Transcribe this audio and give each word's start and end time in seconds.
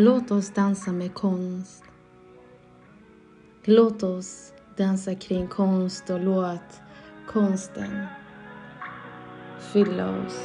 Låt 0.00 0.30
oss 0.30 0.50
dansa 0.50 0.92
med 0.92 1.14
konst. 1.14 1.84
Låt 3.64 4.02
oss 4.02 4.52
dansa 4.76 5.14
kring 5.14 5.48
konst 5.48 6.10
och 6.10 6.20
låt 6.20 6.80
konsten 7.26 8.06
fylla 9.72 10.10
oss. 10.20 10.38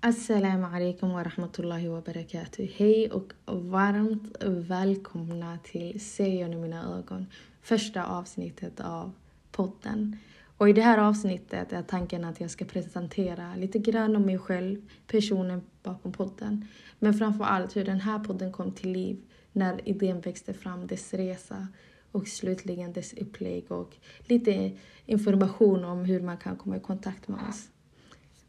Assalamu 0.00 0.66
alaikum 0.66 1.12
wa 1.12 1.22
rahmatullahi 1.22 1.88
wa 1.88 2.00
barakatuh. 2.00 2.66
Hej 2.76 3.10
och 3.10 3.32
varmt 3.46 4.36
välkomna 4.44 5.58
till 5.64 6.00
Se 6.00 6.28
genom 6.28 6.60
mina 6.60 6.98
ögon, 6.98 7.26
första 7.66 8.04
avsnittet 8.04 8.80
av 8.80 9.12
podden. 9.52 10.16
Och 10.56 10.68
i 10.68 10.72
det 10.72 10.82
här 10.82 10.98
avsnittet 10.98 11.72
är 11.72 11.82
tanken 11.82 12.24
att 12.24 12.40
jag 12.40 12.50
ska 12.50 12.64
presentera 12.64 13.54
lite 13.56 13.78
grann 13.78 14.16
om 14.16 14.22
mig 14.22 14.38
själv, 14.38 14.90
personen 15.06 15.62
bakom 15.82 16.12
podden. 16.12 16.68
Men 16.98 17.14
framför 17.14 17.44
allt 17.44 17.76
hur 17.76 17.84
den 17.84 18.00
här 18.00 18.18
podden 18.18 18.52
kom 18.52 18.72
till 18.72 18.92
liv 18.92 19.22
när 19.52 19.88
idén 19.88 20.20
växte 20.20 20.54
fram, 20.54 20.86
dess 20.86 21.14
resa 21.14 21.68
och 22.12 22.28
slutligen 22.28 22.92
dess 22.92 23.12
upplägg 23.12 23.72
och 23.72 23.96
lite 24.18 24.72
information 25.06 25.84
om 25.84 26.04
hur 26.04 26.20
man 26.20 26.36
kan 26.36 26.56
komma 26.56 26.76
i 26.76 26.80
kontakt 26.80 27.28
med 27.28 27.48
oss. 27.48 27.68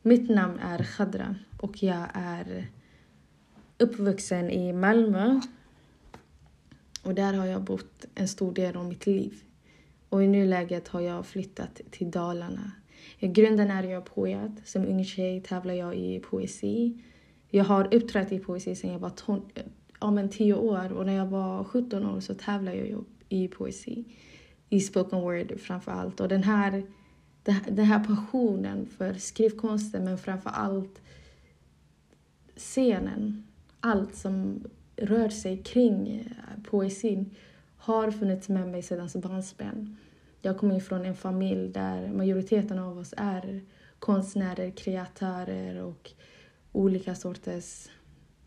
Mitt 0.01 0.29
namn 0.29 0.59
är 0.59 0.83
Khadra 0.83 1.35
och 1.61 1.83
jag 1.83 2.07
är 2.13 2.67
uppvuxen 3.77 4.49
i 4.49 4.73
Malmö. 4.73 5.41
Och 7.07 7.15
där 7.15 7.33
har 7.33 7.45
jag 7.45 7.61
bott 7.61 8.05
en 8.15 8.27
stor 8.27 8.53
del 8.53 8.75
av 8.75 8.85
mitt 8.85 9.05
liv. 9.05 9.33
Och 10.09 10.23
i 10.23 10.27
nuläget 10.27 10.87
har 10.87 11.01
jag 11.01 11.25
flyttat 11.25 11.81
till 11.91 12.11
Dalarna. 12.11 12.71
I 13.19 13.27
grunden 13.27 13.71
är 13.71 13.83
jag 13.83 14.05
poet. 14.05 14.51
Som 14.65 14.85
ung 14.85 15.05
tjej 15.05 15.41
tävlar 15.41 15.73
jag 15.73 15.95
i 15.95 16.19
poesi. 16.19 17.01
Jag 17.49 17.63
har 17.63 17.95
uppträtt 17.95 18.31
i 18.31 18.39
poesi 18.39 18.75
sedan 18.75 18.91
jag 18.91 18.99
var 18.99 19.09
ton, 19.09 19.49
ja, 19.99 20.11
men 20.11 20.29
10 20.29 20.53
år 20.53 20.93
och 20.93 21.05
när 21.05 21.13
jag 21.13 21.25
var 21.25 21.63
17 21.63 22.05
år 22.05 22.19
så 22.19 22.33
tävlade 22.33 22.77
jag 22.77 23.05
i 23.29 23.47
poesi. 23.47 24.05
I 24.69 24.79
spoken 24.79 25.21
word 25.21 25.59
framför 25.59 25.91
allt. 25.91 26.19
Och 26.19 26.27
den 26.27 26.43
här 26.43 26.83
den 27.67 27.85
här 27.85 28.03
passionen 28.03 28.85
för 28.85 29.13
skrivkonsten 29.13 30.03
men 30.03 30.17
framför 30.17 30.49
allt 30.49 31.01
scenen, 32.55 33.47
allt 33.79 34.15
som 34.15 34.63
rör 34.97 35.29
sig 35.29 35.63
kring 35.63 36.09
eh, 36.09 36.63
poesin 36.63 37.35
har 37.77 38.11
funnits 38.11 38.49
med 38.49 38.67
mig 38.67 38.81
sedan 38.81 39.09
barnsben. 39.15 39.97
Jag 40.41 40.57
kommer 40.57 40.79
från 40.79 41.05
en 41.05 41.15
familj 41.15 41.69
där 41.69 42.07
majoriteten 42.07 42.79
av 42.79 42.97
oss 42.97 43.13
är 43.17 43.61
konstnärer, 43.99 44.71
kreatörer 44.71 45.83
och 45.83 46.11
olika 46.71 47.15
sorters 47.15 47.89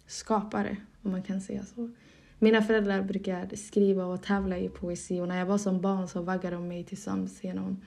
skapare, 0.06 0.76
om 1.02 1.10
man 1.10 1.22
kan 1.22 1.40
säga 1.40 1.64
så. 1.64 1.90
Mina 2.38 2.62
föräldrar 2.62 3.02
brukar 3.02 3.56
skriva 3.56 4.04
och 4.04 4.22
tävla 4.22 4.58
i 4.58 4.68
poesi 4.68 5.20
och 5.20 5.28
när 5.28 5.38
jag 5.38 5.46
var 5.46 5.58
som 5.58 5.80
barn 5.80 6.08
så 6.08 6.22
vaggade 6.22 6.56
de 6.56 6.68
mig 6.68 6.84
tillsammans 6.84 7.44
genom 7.44 7.80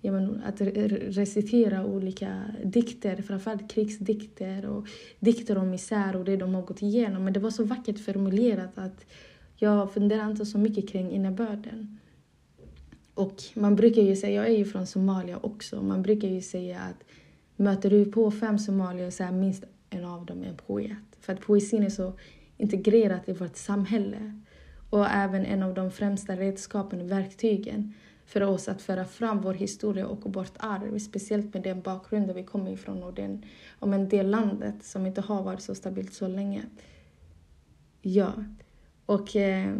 ja, 0.00 0.12
men, 0.12 0.42
att 0.42 0.60
recitera 0.60 1.84
olika 1.84 2.42
dikter, 2.64 3.22
framförallt 3.22 3.70
krigsdikter 3.70 4.66
och 4.66 4.86
dikter 5.20 5.58
om 5.58 5.70
misär 5.70 6.16
och 6.16 6.24
det 6.24 6.36
de 6.36 6.54
har 6.54 6.62
gått 6.62 6.82
igenom. 6.82 7.24
Men 7.24 7.32
det 7.32 7.40
var 7.40 7.50
så 7.50 7.64
vackert 7.64 8.04
formulerat 8.04 8.78
att 8.78 9.06
jag 9.56 9.92
funderar 9.92 10.30
inte 10.30 10.46
så 10.46 10.58
mycket 10.58 10.88
kring 10.88 11.10
innebörden. 11.10 11.98
Och 13.14 13.42
man 13.54 13.76
brukar 13.76 14.02
ju 14.02 14.16
säga, 14.16 14.32
jag 14.42 14.54
är 14.54 14.58
ju 14.58 14.64
från 14.64 14.86
Somalia 14.86 15.38
också, 15.42 15.82
man 15.82 16.02
brukar 16.02 16.28
ju 16.28 16.40
säga 16.40 16.80
att 16.80 17.04
möter 17.56 17.90
du 17.90 18.04
på 18.04 18.30
fem 18.30 18.58
somalier 18.58 19.10
så 19.10 19.24
är 19.24 19.32
minst 19.32 19.64
en 19.90 20.04
av 20.04 20.26
dem 20.26 20.42
en 20.42 20.56
poet. 20.56 20.96
För 21.20 21.32
att 21.32 21.40
poesin 21.40 21.82
är 21.82 21.90
så 21.90 22.12
integrerat 22.56 23.28
i 23.28 23.32
vårt 23.32 23.56
samhälle. 23.56 24.40
Och 24.90 25.06
även 25.06 25.44
en 25.44 25.62
av 25.62 25.74
de 25.74 25.90
främsta 25.90 26.36
redskapen, 26.36 27.00
och 27.00 27.10
verktygen, 27.10 27.94
för 28.28 28.42
oss 28.42 28.68
att 28.68 28.82
föra 28.82 29.04
fram 29.04 29.40
vår 29.40 29.54
historia 29.54 30.06
och 30.06 30.34
vårt 30.34 30.52
arv, 30.56 30.98
speciellt 30.98 31.54
med 31.54 31.62
den 31.62 31.80
bakgrunden 31.80 32.36
vi 32.36 32.42
kommer 32.42 32.70
ifrån 32.70 33.02
och 33.02 33.14
den, 33.14 33.44
och 33.78 33.88
med 33.88 34.00
det 34.00 34.22
landet 34.22 34.74
som 34.84 35.06
inte 35.06 35.20
har 35.20 35.42
varit 35.42 35.62
så 35.62 35.74
stabilt 35.74 36.14
så 36.14 36.28
länge. 36.28 36.62
Ja, 38.02 38.32
och 39.06 39.36
eh, 39.36 39.76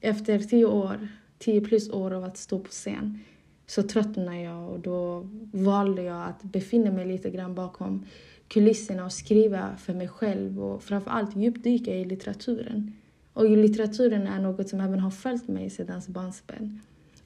efter 0.00 0.38
tio 0.38 0.64
år, 0.64 1.08
tio 1.38 1.60
plus 1.60 1.90
år 1.90 2.10
av 2.10 2.24
att 2.24 2.36
stå 2.36 2.58
på 2.58 2.70
scen 2.70 3.18
så 3.66 3.82
tröttnade 3.82 4.40
jag 4.40 4.70
och 4.70 4.80
då 4.80 5.28
valde 5.52 6.02
jag 6.02 6.28
att 6.28 6.42
befinna 6.42 6.90
mig 6.90 7.06
lite 7.06 7.30
grann 7.30 7.54
bakom 7.54 8.06
kulisserna 8.48 9.04
och 9.04 9.12
skriva 9.12 9.76
för 9.76 9.94
mig 9.94 10.08
själv 10.08 10.64
och 10.64 10.82
framförallt 10.82 11.36
djupdyka 11.36 11.94
i 11.94 12.04
litteraturen. 12.04 12.92
Och 13.32 13.50
litteraturen 13.50 14.26
är 14.26 14.40
något 14.40 14.68
som 14.68 14.80
även 14.80 15.00
har 15.00 15.10
följt 15.10 15.48
mig 15.48 15.70
sedan 15.70 16.02
barnsben. 16.08 16.80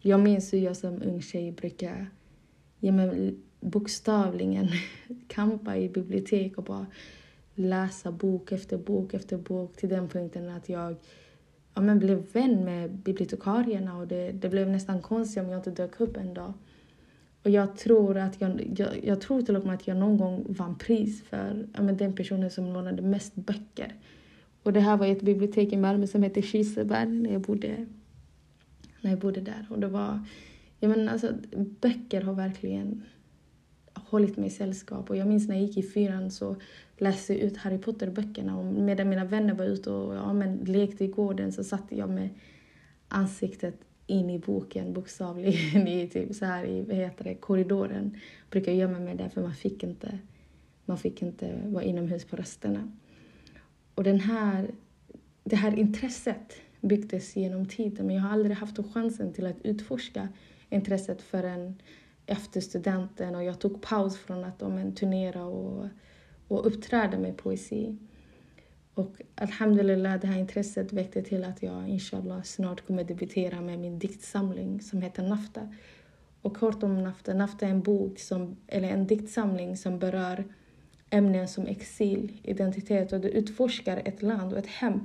Jag 0.06 0.20
minns 0.20 0.53
hur 0.53 0.59
jag 0.59 0.76
som 0.76 1.03
ung 1.03 1.22
tjej 1.22 1.53
brukade 1.53 2.06
ja, 2.81 2.92
men, 2.92 3.41
bokstavligen 3.60 4.69
kampa 5.28 5.76
i 5.76 5.88
bibliotek 5.88 6.59
och 6.59 6.65
bara 6.65 6.87
läsa 7.54 8.12
bok 8.12 8.53
efter 8.53 8.78
bok 8.78 9.14
efter 9.14 9.37
bok 9.37 9.76
till 9.76 9.88
den 9.88 10.09
punkten 10.09 10.48
att 10.48 10.69
jag 10.69 10.97
ja, 11.75 11.81
men 11.81 11.98
blev 11.98 12.32
vän 12.32 12.64
med 12.64 12.91
bibliotekarierna 12.91 13.98
och 13.98 14.09
det, 14.09 14.32
det 14.32 14.48
blev 14.48 14.69
nästan 14.69 15.03
konstigt 15.03 15.43
om 15.43 15.48
jag 15.48 15.59
inte 15.59 15.70
dök 15.70 16.00
upp 16.00 16.16
en 16.16 16.34
dag. 16.34 16.53
Och 17.43 17.50
jag 17.50 17.76
tror, 17.76 18.16
att 18.16 18.41
jag, 18.41 18.72
jag, 18.76 19.04
jag 19.04 19.20
tror 19.20 19.43
till 19.43 19.56
och 19.56 19.66
med 19.66 19.75
att 19.75 19.87
jag 19.87 19.97
någon 19.97 20.19
gång 20.19 20.44
vann 20.48 20.78
pris 20.78 21.22
för 21.22 21.69
ja, 21.75 21.82
men 21.82 21.97
den 21.97 22.12
personen 22.16 22.50
som 22.50 22.72
lånade 22.72 23.03
mest 23.03 23.34
böcker. 23.34 23.94
Och 24.62 24.72
det 24.72 24.81
här 24.81 24.97
var 24.97 25.06
ett 25.06 25.22
bibliotek 25.22 25.72
i 25.72 25.76
Malmö 25.76 26.06
som 26.06 26.22
hette 26.22 26.43
Kiseberg 26.43 27.09
när 27.09 27.32
jag 27.32 27.41
bodde 27.41 27.87
när 29.04 29.10
jag 29.10 29.20
bodde 29.20 29.41
där. 29.41 29.66
Och 29.70 29.81
det 29.81 29.88
var, 29.88 30.20
jag 30.81 30.88
menar, 30.88 31.12
alltså, 31.12 31.32
böcker 31.81 32.20
har 32.22 32.34
verkligen 32.34 33.03
hållit 33.94 34.37
mig 34.37 34.47
i 34.47 34.50
sällskap. 34.50 35.10
Och 35.10 35.16
jag 35.16 35.26
minns 35.26 35.48
när 35.48 35.54
jag 35.54 35.65
gick 35.65 35.76
i 35.76 35.82
fyran 35.82 36.31
så 36.31 36.56
läste 36.97 37.32
jag 37.32 37.43
ut 37.43 37.56
Harry 37.56 37.78
Potter-böckerna 37.78 38.59
och 38.59 38.64
medan 38.64 39.09
mina 39.09 39.25
vänner 39.25 39.54
var 39.54 39.64
ute 39.64 39.91
och 39.91 40.14
ja, 40.14 40.32
men, 40.32 40.56
lekte 40.56 41.04
i 41.04 41.09
gården 41.09 41.53
så 41.53 41.64
satt 41.64 41.84
jag 41.88 42.10
med 42.10 42.28
ansiktet 43.09 43.75
in 44.06 44.31
i 44.31 44.38
boken 44.38 44.93
bokstavligen 44.93 45.88
i 45.88 46.09
typ 46.09 46.34
så 46.34 46.44
här 46.44 46.64
i 46.64 46.82
vad 46.82 46.97
heter 46.97 47.25
det, 47.25 47.34
korridoren. 47.34 48.16
Brukar 48.50 48.72
gömma 48.72 48.98
mig 48.98 49.14
där 49.14 49.28
för 49.28 49.43
man 49.43 49.54
fick 49.54 49.82
inte, 49.82 50.19
man 50.84 50.98
fick 50.98 51.22
inte 51.22 51.60
vara 51.64 51.84
inomhus 51.84 52.25
på 52.25 52.37
rösterna. 52.37 52.93
Och 53.94 54.04
den 54.04 54.20
här, 54.20 54.70
det 55.44 55.56
här 55.56 55.78
intresset 55.78 56.54
byggdes 56.89 57.37
genom 57.37 57.67
tiden. 57.67 58.06
Men 58.06 58.17
jag 58.17 58.22
har 58.22 58.31
aldrig 58.31 58.56
haft 58.56 58.78
chansen 58.93 59.33
till 59.33 59.47
att 59.47 59.62
utforska 59.62 60.28
intresset 60.71 61.22
förrän 61.22 61.75
efter 62.27 62.61
studenten 62.61 63.34
och 63.34 63.45
jag 63.45 63.59
tog 63.59 63.83
paus 63.83 64.19
från 64.19 64.45
att 64.45 64.61
men, 64.61 64.94
turnera 64.94 65.44
och, 65.44 65.89
och 66.49 66.67
uppträda 66.67 67.19
med 67.19 67.37
poesi. 67.37 67.97
Och 68.94 69.23
alhamdulillah, 69.34 70.21
det 70.21 70.27
här 70.27 70.39
intresset 70.39 70.93
väckte 70.93 71.23
till 71.23 71.44
att 71.44 71.62
jag 71.62 71.89
inshallah 71.89 72.43
snart 72.43 72.87
kommer 72.87 73.05
debutera 73.05 73.61
med 73.61 73.78
min 73.78 73.99
diktsamling 73.99 74.81
som 74.81 75.03
heter 75.03 75.23
Nafta. 75.23 75.75
Och 76.43 76.56
kort 76.56 76.83
om 76.83 77.03
Nafta, 77.03 77.34
Nafta 77.34 77.67
är 77.67 77.71
en 77.71 77.83
bok, 77.83 78.19
som, 78.19 78.56
eller 78.67 78.89
en 78.89 79.06
diktsamling 79.06 79.77
som 79.77 79.99
berör 79.99 80.44
ämnen 81.11 81.49
som 81.49 81.67
exil, 81.67 82.41
identitet 82.43 83.12
och 83.12 83.21
det 83.21 83.31
utforskar 83.31 84.03
ett 84.05 84.23
land 84.23 84.53
och 84.53 84.58
ett 84.58 84.67
hem 84.67 85.05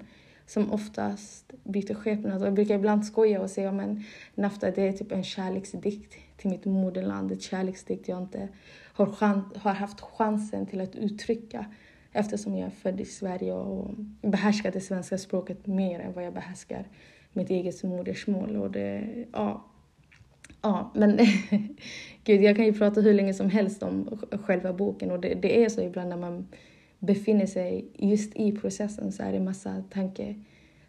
som 0.50 0.72
oftast 0.74 1.54
byter 1.63 1.94
skepnad. 1.94 2.42
Jag 2.42 2.54
brukar 2.54 2.75
ibland 2.75 3.06
skoja 3.06 3.42
och 3.42 3.50
säga 3.50 3.72
men 3.72 4.04
Nafta 4.36 4.72
det 4.72 4.88
är 4.88 4.92
typ 4.92 5.12
en 5.12 5.24
kärleksdikt 5.24 6.16
till 6.38 6.50
mitt 6.50 6.66
moderland. 6.66 7.31
Ett 7.31 7.42
kärleksdikt 7.42 8.07
jag 8.07 8.22
inte 8.22 8.50
har, 8.94 9.06
chans, 9.06 9.46
har 9.56 9.74
haft 9.74 10.01
chansen 10.01 10.66
till 10.66 10.81
att 10.81 10.96
uttrycka 10.96 11.66
eftersom 12.12 12.57
jag 12.57 12.68
är 12.68 12.72
född 12.72 13.01
i 13.01 13.06
Sverige 13.06 13.54
och 13.54 13.94
behärskar 14.22 14.72
det 14.72 14.81
svenska 14.81 15.18
språket 15.18 15.68
mer 15.68 16.00
än 16.00 16.13
vad 16.13 16.25
jag 16.25 16.34
behärskar 16.34 16.88
mitt 17.34 17.50
eget 17.50 17.84
modersmål. 17.84 18.56
Och 18.56 18.72
det, 18.72 19.25
ja, 19.34 19.66
ja, 20.62 20.92
men 20.96 21.18
gud, 22.24 22.42
jag 22.42 22.56
kan 22.56 22.66
ju 22.66 22.74
prata 22.74 23.01
hur 23.01 23.13
länge 23.13 23.34
som 23.34 23.50
helst 23.50 23.84
om 23.84 24.19
själva 24.46 24.74
boken 24.74 25.12
och 25.12 25.19
det, 25.19 25.34
det 25.34 25.63
är 25.63 25.69
så 25.69 25.81
ibland 25.81 26.10
när 26.10 26.18
man 26.18 26.48
befinner 27.00 27.46
sig 27.46 27.86
just 27.98 28.36
i 28.36 28.51
processen 28.51 29.12
så 29.12 29.24
är 29.24 29.31
det 29.31 29.40
massa 29.40 29.84
tanke, 29.90 30.36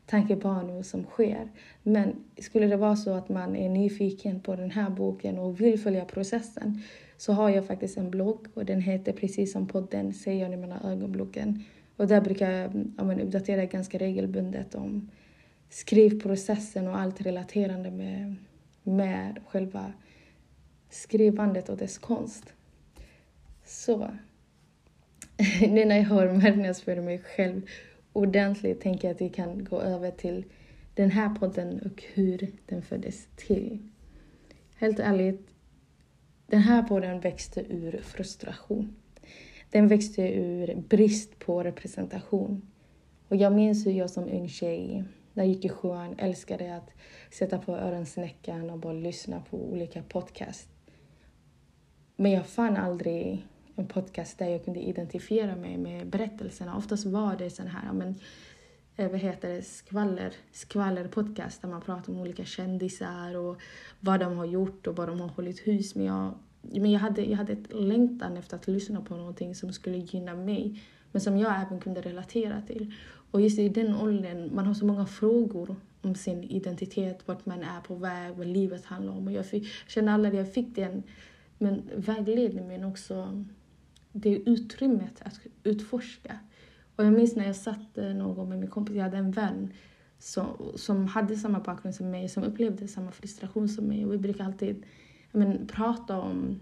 tankebanor 0.06 0.82
som 0.82 1.04
sker. 1.04 1.48
Men 1.82 2.14
skulle 2.38 2.66
det 2.66 2.76
vara 2.76 2.96
så 2.96 3.14
att 3.14 3.28
man 3.28 3.56
är 3.56 3.68
nyfiken 3.68 4.40
på 4.40 4.56
den 4.56 4.70
här 4.70 4.90
boken 4.90 5.38
och 5.38 5.60
vill 5.60 5.78
följa 5.78 6.04
processen 6.04 6.82
så 7.16 7.32
har 7.32 7.50
jag 7.50 7.66
faktiskt 7.66 7.98
en 7.98 8.10
blogg 8.10 8.46
och 8.54 8.64
den 8.64 8.80
heter 8.80 9.12
precis 9.12 9.52
som 9.52 9.66
podden 9.66 10.14
Säger 10.14 10.42
jag 10.42 10.50
nu 10.50 10.56
mina 10.56 10.80
ögonblicken. 10.92 11.64
Och 11.96 12.06
där 12.06 12.20
brukar 12.20 12.50
jag 12.50 12.86
ja, 12.98 13.22
uppdatera 13.22 13.64
ganska 13.64 13.98
regelbundet 13.98 14.74
om 14.74 15.10
skrivprocessen 15.68 16.88
och 16.88 16.98
allt 16.98 17.20
relaterande 17.20 17.90
med 17.90 18.36
med 18.82 19.40
själva 19.48 19.92
skrivandet 20.90 21.68
och 21.68 21.76
dess 21.76 21.98
konst. 21.98 22.52
Så 23.64 24.10
nu 25.60 25.84
när 25.84 25.96
jag 25.96 26.04
har 26.04 26.32
marknadsfört 26.32 26.98
mig 26.98 27.18
själv 27.18 27.62
ordentligt 28.12 28.80
tänker 28.80 29.08
jag 29.08 29.14
att 29.14 29.20
vi 29.20 29.28
kan 29.28 29.64
gå 29.64 29.80
över 29.80 30.10
till 30.10 30.44
den 30.94 31.10
här 31.10 31.34
podden 31.34 31.80
och 31.80 32.04
hur 32.14 32.48
den 32.66 32.82
föddes 32.82 33.28
till. 33.36 33.88
Helt 34.76 34.98
ärligt, 34.98 35.48
den 36.46 36.60
här 36.60 36.82
podden 36.82 37.20
växte 37.20 37.60
ur 37.60 38.00
frustration. 38.02 38.96
Den 39.70 39.88
växte 39.88 40.22
ur 40.22 40.76
brist 40.88 41.38
på 41.38 41.62
representation. 41.62 42.68
Och 43.28 43.36
jag 43.36 43.52
minns 43.52 43.86
hur 43.86 43.92
jag 43.92 44.10
som 44.10 44.24
ung 44.24 44.48
tjej, 44.48 45.04
när 45.34 45.44
jag 45.44 45.54
gick 45.54 45.64
i 45.64 45.68
sjuan, 45.68 46.14
älskade 46.18 46.76
att 46.76 46.90
sätta 47.30 47.58
på 47.58 47.76
öronsnäckan 47.76 48.70
och 48.70 48.78
bara 48.78 48.92
lyssna 48.92 49.42
på 49.50 49.56
olika 49.56 50.02
podcast. 50.02 50.68
Men 52.16 52.32
jag 52.32 52.46
fann 52.46 52.76
aldrig 52.76 53.46
en 53.76 53.86
podcast 53.86 54.38
där 54.38 54.48
jag 54.48 54.64
kunde 54.64 54.80
identifiera 54.80 55.56
mig 55.56 55.78
med 55.78 56.06
berättelserna. 56.06 56.76
Oftast 56.76 57.06
var 57.06 57.36
det 57.36 57.50
sån 57.50 57.66
här, 57.66 57.92
men, 57.92 58.14
eh, 58.96 59.10
vad 59.10 59.20
heter 59.20 59.48
det, 59.48 59.62
skvaller, 59.62 60.32
skvallerpodcast 60.52 61.62
där 61.62 61.68
man 61.68 61.80
pratar 61.80 62.12
om 62.12 62.20
olika 62.20 62.44
kändisar 62.44 63.36
och 63.36 63.60
vad 64.00 64.20
de 64.20 64.36
har 64.36 64.44
gjort 64.44 64.86
och 64.86 64.96
vad 64.96 65.08
de 65.08 65.20
har 65.20 65.28
hållit 65.28 65.66
hus 65.66 65.94
med. 65.94 66.06
Jag, 66.06 66.34
men 66.62 66.90
jag 66.90 67.00
hade, 67.00 67.24
jag 67.24 67.36
hade 67.36 67.52
ett 67.52 67.72
längtan 67.72 68.36
efter 68.36 68.56
att 68.56 68.68
lyssna 68.68 69.00
på 69.00 69.16
någonting 69.16 69.54
som 69.54 69.72
skulle 69.72 69.96
gynna 69.96 70.34
mig, 70.34 70.82
men 71.12 71.20
som 71.20 71.38
jag 71.38 71.62
även 71.62 71.80
kunde 71.80 72.00
relatera 72.00 72.62
till. 72.66 72.94
Och 73.30 73.40
just 73.40 73.58
i 73.58 73.68
den 73.68 73.94
åldern, 73.94 74.54
man 74.54 74.66
har 74.66 74.74
så 74.74 74.86
många 74.86 75.06
frågor 75.06 75.76
om 76.02 76.14
sin 76.14 76.44
identitet, 76.44 77.18
vart 77.26 77.46
man 77.46 77.62
är 77.62 77.80
på 77.80 77.94
väg, 77.94 78.34
vad 78.36 78.46
livet 78.46 78.84
handlar 78.84 79.12
om. 79.12 79.26
Och 79.26 79.32
jag, 79.32 79.46
fick, 79.46 79.62
jag 79.62 79.90
kände 79.90 80.12
aldrig 80.12 80.32
att 80.32 80.46
jag 80.46 80.54
fick 80.54 80.76
den 80.76 81.02
men 81.60 81.82
vägledning, 81.96 82.68
men 82.68 82.84
också 82.84 83.44
det 84.12 84.36
utrymmet 84.36 85.22
att 85.22 85.40
utforska. 85.62 86.38
Och 86.96 87.04
jag 87.04 87.12
minns 87.12 87.36
när 87.36 87.46
jag 87.46 87.56
satt 87.56 87.98
eh, 87.98 88.04
någon 88.04 88.34
gång 88.34 88.48
med 88.48 88.58
min 88.58 88.70
kompis, 88.70 88.96
jag 88.96 89.04
hade 89.04 89.16
en 89.16 89.30
vän 89.30 89.72
som, 90.18 90.72
som 90.74 91.06
hade 91.06 91.36
samma 91.36 91.60
bakgrund 91.60 91.94
som 91.94 92.10
mig, 92.10 92.28
som 92.28 92.42
upplevde 92.42 92.88
samma 92.88 93.10
frustration 93.10 93.68
som 93.68 93.84
mig. 93.84 94.06
Och 94.06 94.12
vi 94.12 94.18
brukar 94.18 94.44
alltid 94.44 94.84
men, 95.32 95.66
prata 95.66 96.20
om 96.20 96.60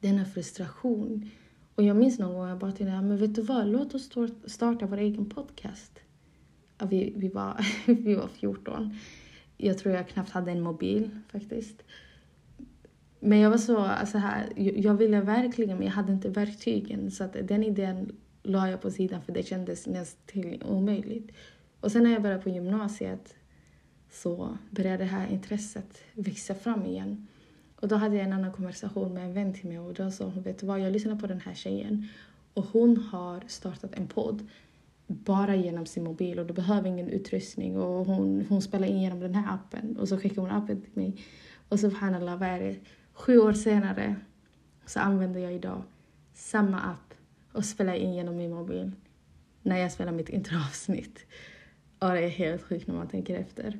denna 0.00 0.24
frustration. 0.24 1.30
Och 1.74 1.82
jag 1.82 1.96
minns 1.96 2.18
någon 2.18 2.34
gång 2.34 2.48
jag 2.48 2.58
bara 2.58 2.72
tänkte, 2.72 3.00
men 3.00 3.16
vet 3.16 3.34
du 3.34 3.42
vad, 3.42 3.66
låt 3.66 3.94
oss 3.94 4.10
starta 4.46 4.86
vår 4.86 4.96
egen 4.96 5.30
podcast. 5.30 6.00
Vi, 6.88 7.12
vi, 7.16 7.28
var, 7.28 7.66
vi 7.86 8.14
var 8.14 8.28
14. 8.28 8.96
Jag 9.56 9.78
tror 9.78 9.94
jag 9.94 10.08
knappt 10.08 10.30
hade 10.30 10.50
en 10.50 10.60
mobil 10.60 11.10
faktiskt. 11.32 11.82
Men 13.20 13.38
jag 13.38 13.50
var 13.50 13.58
så, 13.58 13.78
alltså 13.78 14.18
här, 14.18 14.52
jag 14.56 14.94
ville 14.94 15.20
verkligen 15.20 15.76
men 15.76 15.86
jag 15.86 15.94
hade 15.94 16.12
inte 16.12 16.28
verktygen 16.28 17.10
så 17.10 17.24
att 17.24 17.36
den 17.42 17.64
idén 17.64 18.12
la 18.42 18.70
jag 18.70 18.82
på 18.82 18.90
sidan 18.90 19.22
för 19.22 19.32
det 19.32 19.42
kändes 19.42 19.86
nästan 19.86 20.62
omöjligt. 20.62 21.30
Och 21.80 21.92
sen 21.92 22.02
när 22.02 22.10
jag 22.10 22.22
började 22.22 22.42
på 22.42 22.48
gymnasiet 22.48 23.34
så 24.10 24.58
började 24.70 24.96
det 24.96 25.04
här 25.04 25.32
intresset 25.32 25.98
växa 26.12 26.54
fram 26.54 26.86
igen. 26.86 27.26
Och 27.80 27.88
då 27.88 27.96
hade 27.96 28.16
jag 28.16 28.24
en 28.24 28.32
annan 28.32 28.52
konversation 28.52 29.14
med 29.14 29.24
en 29.24 29.34
vän 29.34 29.54
till 29.54 29.68
mig 29.68 29.78
och 29.78 29.94
då 29.94 30.10
sa 30.10 30.24
hon, 30.24 30.42
vet 30.42 30.58
du 30.58 30.66
vad, 30.66 30.80
jag 30.80 30.92
lyssnar 30.92 31.16
på 31.16 31.26
den 31.26 31.40
här 31.40 31.54
tjejen 31.54 32.08
och 32.54 32.64
hon 32.64 32.96
har 32.96 33.44
startat 33.46 33.94
en 33.94 34.06
podd 34.06 34.46
bara 35.06 35.56
genom 35.56 35.86
sin 35.86 36.04
mobil 36.04 36.38
och 36.38 36.46
du 36.46 36.54
behöver 36.54 36.88
ingen 36.88 37.08
utrustning 37.08 37.78
och 37.78 38.06
hon, 38.06 38.46
hon 38.48 38.62
spelar 38.62 38.86
in 38.86 39.02
genom 39.02 39.20
den 39.20 39.34
här 39.34 39.54
appen 39.54 39.96
och 39.96 40.08
så 40.08 40.18
skickar 40.18 40.42
hon 40.42 40.50
appen 40.50 40.80
till 40.80 40.92
mig. 40.94 41.16
Och 41.68 41.80
så 41.80 41.90
subhanallah, 41.90 42.38
vad 42.38 42.48
är 42.48 42.60
det? 42.60 42.76
Sju 43.18 43.38
år 43.38 43.52
senare 43.52 44.16
så 44.86 45.00
använder 45.00 45.40
jag 45.40 45.52
idag 45.52 45.82
samma 46.34 46.80
app 46.80 47.14
och 47.52 47.64
spelar 47.64 47.94
in 47.94 48.14
genom 48.14 48.36
min 48.36 48.54
mobil 48.54 48.92
när 49.62 49.76
jag 49.78 49.92
spelar 49.92 50.12
mitt 50.12 50.28
introavsnitt. 50.28 51.26
Och 51.98 52.08
det 52.08 52.24
är 52.24 52.28
helt 52.28 52.62
sjukt 52.62 52.86
när 52.86 52.94
man 52.94 53.08
tänker 53.08 53.34
efter. 53.34 53.78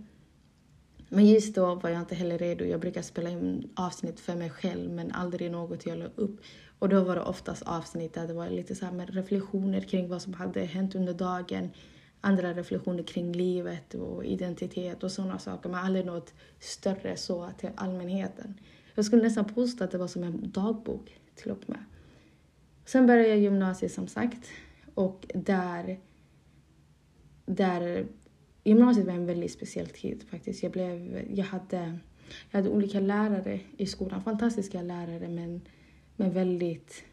Men 1.09 1.27
just 1.27 1.55
då 1.55 1.75
var 1.75 1.91
jag 1.91 2.01
inte 2.01 2.15
heller 2.15 2.39
redo. 2.39 2.65
Jag 2.65 2.81
brukar 2.81 3.03
spela 3.03 3.31
in 3.31 3.71
avsnitt 3.77 4.21
för 4.21 4.35
mig 4.35 4.51
själv 4.51 4.91
men 4.91 5.13
aldrig 5.13 5.51
något 5.51 5.87
jag 5.87 5.99
la 5.99 6.07
upp. 6.15 6.41
Och 6.79 6.89
då 6.89 7.05
var 7.05 7.15
det 7.15 7.23
oftast 7.23 7.63
avsnitt 7.63 8.15
där 8.15 8.27
det 8.27 8.35
var 8.35 8.51
lite 8.51 8.75
så 8.75 8.93
med 8.93 9.15
reflektioner 9.15 9.81
kring 9.81 10.09
vad 10.09 10.23
som 10.23 10.35
hade 10.35 10.61
hänt 10.61 10.95
under 10.95 11.15
dagen. 11.15 11.71
Andra 12.21 12.55
reflektioner 12.55 13.03
kring 13.03 13.33
livet 13.33 13.95
och 13.95 14.25
identitet 14.25 15.03
och 15.03 15.13
sådana 15.13 15.39
saker. 15.39 15.69
Men 15.69 15.85
aldrig 15.85 16.07
något 16.07 16.35
större 16.61 17.17
så 17.17 17.51
till 17.59 17.71
allmänheten. 17.77 18.55
Jag 18.99 19.05
skulle 19.05 19.23
nästan 19.23 19.45
påstå 19.45 19.85
att 19.85 19.91
det 19.91 19.99
var 19.99 20.07
som 20.07 20.23
en 20.23 20.51
dagbok 20.51 21.21
till 21.35 21.51
och 21.51 21.69
med. 21.69 21.85
Sen 22.85 23.07
började 23.07 23.29
jag 23.29 23.39
gymnasiet 23.39 23.93
som 23.93 24.09
sagt 24.09 24.49
och 24.95 25.27
där, 25.35 26.01
där 27.47 28.07
gymnasiet 28.65 29.07
var 29.07 29.13
en 29.13 29.27
väldigt 29.27 29.53
speciell 29.53 29.87
tid 29.87 30.23
faktiskt. 30.31 30.63
Jag, 30.63 30.73
blev, 30.73 31.25
jag, 31.35 31.45
hade, 31.45 31.99
jag 32.51 32.59
hade 32.59 32.71
olika 32.71 33.01
lärare 33.01 33.61
i 33.77 33.87
skolan, 33.87 34.23
fantastiska 34.23 34.83
lärare 34.83 35.29
men, 35.29 35.61
men 36.17 36.31
väldigt, 36.31 37.05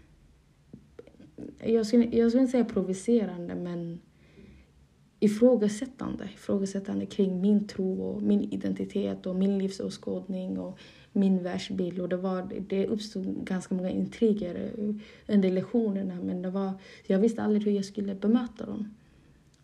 jag 1.60 1.88
skulle, 1.88 2.06
jag 2.06 2.32
skulle 2.32 2.42
inte 2.42 2.52
säga 2.52 2.66
provocerande 2.66 3.56
men 3.56 4.02
ifrågasättande, 5.20 6.30
ifrågasättande 6.34 7.06
kring 7.06 7.42
min 7.42 7.68
tro 7.68 8.02
och 8.02 8.22
min 8.22 8.44
identitet 8.44 9.26
och 9.26 9.36
min 9.36 9.58
livsåskådning 9.58 10.60
och 10.60 10.80
min 11.12 11.44
världsbild 11.44 12.00
och 12.00 12.10
det, 12.10 12.18
var, 12.18 12.50
det 12.68 12.88
uppstod 12.88 13.46
ganska 13.46 13.76
många 13.76 13.90
intriger 13.90 14.72
under 15.28 15.52
lektionerna 15.52 16.16
men 16.24 16.42
det 16.42 16.50
var, 16.50 16.74
jag 17.08 17.20
visste 17.20 17.44
aldrig 17.44 17.64
hur 17.64 17.72
jag 17.72 17.86
skulle 17.86 18.16
bemöta 18.16 18.66
dem. 18.66 18.96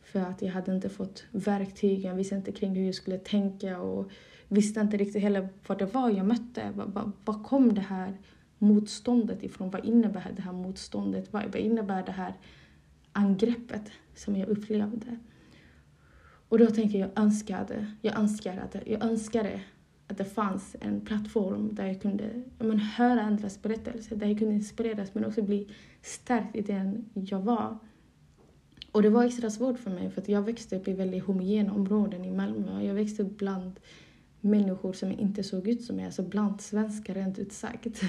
För 0.03 0.19
att 0.19 0.41
jag 0.41 0.51
hade 0.51 0.75
inte 0.75 0.89
fått 0.89 1.23
verktyg, 1.31 2.05
jag 2.05 2.15
visste 2.15 2.35
inte 2.35 2.51
kring 2.51 2.75
hur 2.75 2.85
jag 2.85 2.95
skulle 2.95 3.17
tänka 3.17 3.79
och 3.79 4.11
visste 4.47 4.79
inte 4.79 4.97
riktigt 4.97 5.21
heller 5.21 5.49
vad 5.67 5.79
det 5.79 5.85
var 5.85 6.09
jag 6.09 6.25
mötte. 6.25 6.71
Vad, 7.25 7.43
kom 7.43 7.73
det 7.73 7.81
här 7.81 8.17
motståndet 8.57 9.43
ifrån? 9.43 9.69
Vad 9.69 9.85
innebär 9.85 10.33
det 10.35 10.41
här 10.41 10.53
motståndet? 10.53 11.33
Vad, 11.33 11.43
vad 11.43 11.55
innebär 11.55 12.05
det 12.05 12.11
här 12.11 12.33
angreppet 13.11 13.91
som 14.15 14.35
jag 14.35 14.49
upplevde? 14.49 15.17
Och 16.51 16.59
då 16.59 16.65
tänker 16.65 16.99
jag, 16.99 17.09
jag 17.09 17.23
önskade, 17.23 17.87
jag 18.01 18.19
önskade, 18.19 18.61
att, 18.61 18.75
jag 18.85 19.03
önskade 19.03 19.61
att 20.07 20.17
det 20.17 20.25
fanns 20.25 20.75
en 20.79 21.01
plattform 21.01 21.75
där 21.75 21.85
jag 21.85 22.01
kunde 22.01 22.43
men, 22.59 22.79
höra 22.79 23.21
andras 23.21 23.61
berättelser, 23.61 24.15
där 24.15 24.27
jag 24.27 24.39
kunde 24.39 24.53
inspireras 24.53 25.13
men 25.13 25.25
också 25.25 25.41
bli 25.41 25.67
stärkt 26.01 26.55
i 26.55 26.61
den 26.61 27.09
jag 27.13 27.39
var. 27.39 27.77
Och 28.91 29.01
det 29.01 29.09
var 29.09 29.23
extra 29.23 29.49
svårt 29.49 29.79
för 29.79 29.91
mig 29.91 30.09
för 30.09 30.21
att 30.21 30.29
jag 30.29 30.41
växte 30.41 30.75
upp 30.75 30.87
i 30.87 30.93
väldigt 30.93 31.23
homogena 31.23 31.73
områden 31.73 32.25
i 32.25 32.31
Malmö. 32.31 32.83
Jag 32.83 32.93
växte 32.93 33.23
upp 33.23 33.37
bland 33.37 33.79
människor 34.41 34.93
som 34.93 35.11
inte 35.11 35.43
såg 35.43 35.67
ut 35.67 35.83
som 35.83 35.95
mig, 35.95 36.05
alltså 36.05 36.23
bland 36.23 36.61
svenskar 36.61 37.13
rent 37.13 37.39
ut 37.39 37.53
sagt. 37.53 38.01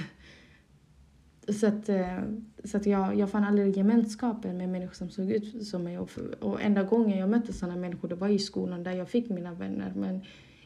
Så 1.49 1.66
att, 1.66 1.88
eh, 1.88 2.18
så 2.64 2.76
att 2.76 2.87
jag, 2.87 3.18
jag 3.18 3.30
fann 3.30 3.44
aldrig 3.44 3.76
gemenskapen 3.76 4.56
med 4.56 4.68
människor 4.68 4.94
som 4.94 5.11
såg 5.11 5.30
ut 5.30 5.66
som 5.66 5.82
mig. 5.82 5.99
Och, 5.99 6.11
och 6.40 6.62
enda 6.62 6.82
gången 6.82 7.18
jag 7.18 7.28
mötte 7.28 7.52
sådana 7.52 7.76
människor 7.76 8.08
det 8.08 8.14
var 8.14 8.28
i 8.28 8.38
skolan 8.38 8.82
där 8.82 8.92
jag 8.92 9.08
fick 9.08 9.30
mina 9.30 9.54
vänner. 9.54 9.92
Men 9.96 10.20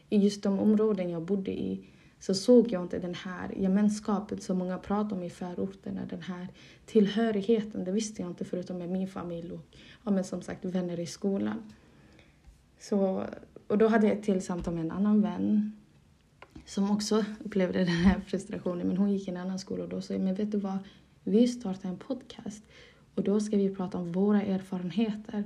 i 0.09 0.17
just 0.17 0.43
de 0.43 0.59
områden 0.59 1.09
jag 1.09 1.21
bodde 1.21 1.51
i 1.51 1.85
så 2.19 2.33
såg 2.33 2.71
jag 2.71 2.83
inte 2.83 2.99
den 2.99 3.13
här 3.13 3.51
gemenskapen 3.57 4.41
som 4.41 4.57
många 4.57 4.77
pratar 4.77 5.15
om 5.15 5.23
i 5.23 5.29
förorterna. 5.29 6.01
Den 6.09 6.21
här 6.21 6.47
tillhörigheten, 6.85 7.83
det 7.83 7.91
visste 7.91 8.21
jag 8.21 8.31
inte 8.31 8.45
förutom 8.45 8.77
med 8.77 8.89
min 8.89 9.07
familj 9.07 9.51
och 9.51 9.65
ja, 10.03 10.11
men 10.11 10.23
som 10.23 10.41
sagt 10.41 10.65
vänner 10.65 10.99
i 10.99 11.05
skolan. 11.05 11.73
Så, 12.79 13.23
och 13.67 13.77
då 13.77 13.87
hade 13.87 14.07
jag 14.07 14.17
ett 14.17 14.23
till 14.23 14.41
samtal 14.41 14.73
med 14.73 14.85
en 14.85 14.91
annan 14.91 15.21
vän 15.21 15.71
som 16.67 16.91
också 16.91 17.25
upplevde 17.45 17.79
den 17.79 17.87
här 17.87 18.19
frustrationen, 18.19 18.87
men 18.87 18.97
hon 18.97 19.11
gick 19.11 19.27
i 19.27 19.31
en 19.31 19.37
annan 19.37 19.59
skola 19.59 19.83
och 19.83 19.89
då 19.89 20.01
sa 20.01 20.13
jag, 20.13 20.21
men 20.23 20.35
vet 20.35 20.51
du 20.51 20.57
vad, 20.57 20.77
vi 21.23 21.47
startar 21.47 21.89
en 21.89 21.97
podcast 21.97 22.63
och 23.15 23.23
då 23.23 23.39
ska 23.39 23.57
vi 23.57 23.75
prata 23.75 23.97
om 23.97 24.11
våra 24.11 24.41
erfarenheter 24.41 25.43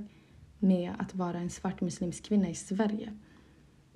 med 0.58 0.92
att 0.98 1.14
vara 1.14 1.38
en 1.38 1.50
svart 1.50 1.80
muslimsk 1.80 2.24
kvinna 2.24 2.48
i 2.48 2.54
Sverige. 2.54 3.12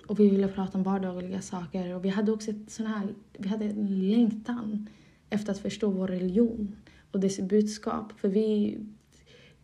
Och 0.07 0.19
vi 0.19 0.29
ville 0.29 0.47
prata 0.47 0.77
om 0.77 0.83
vardagliga 0.83 1.41
saker 1.41 1.95
och 1.95 2.05
vi 2.05 2.09
hade 2.09 2.31
också 2.31 2.51
ett 2.51 2.71
sån 2.71 2.85
här, 2.85 3.07
vi 3.37 3.49
hade 3.49 3.65
en 3.65 4.09
längtan 4.09 4.89
efter 5.29 5.51
att 5.51 5.59
förstå 5.59 5.89
vår 5.89 6.07
religion 6.07 6.75
och 7.11 7.19
dess 7.19 7.39
budskap. 7.39 8.19
För 8.19 8.27
vi, 8.27 8.77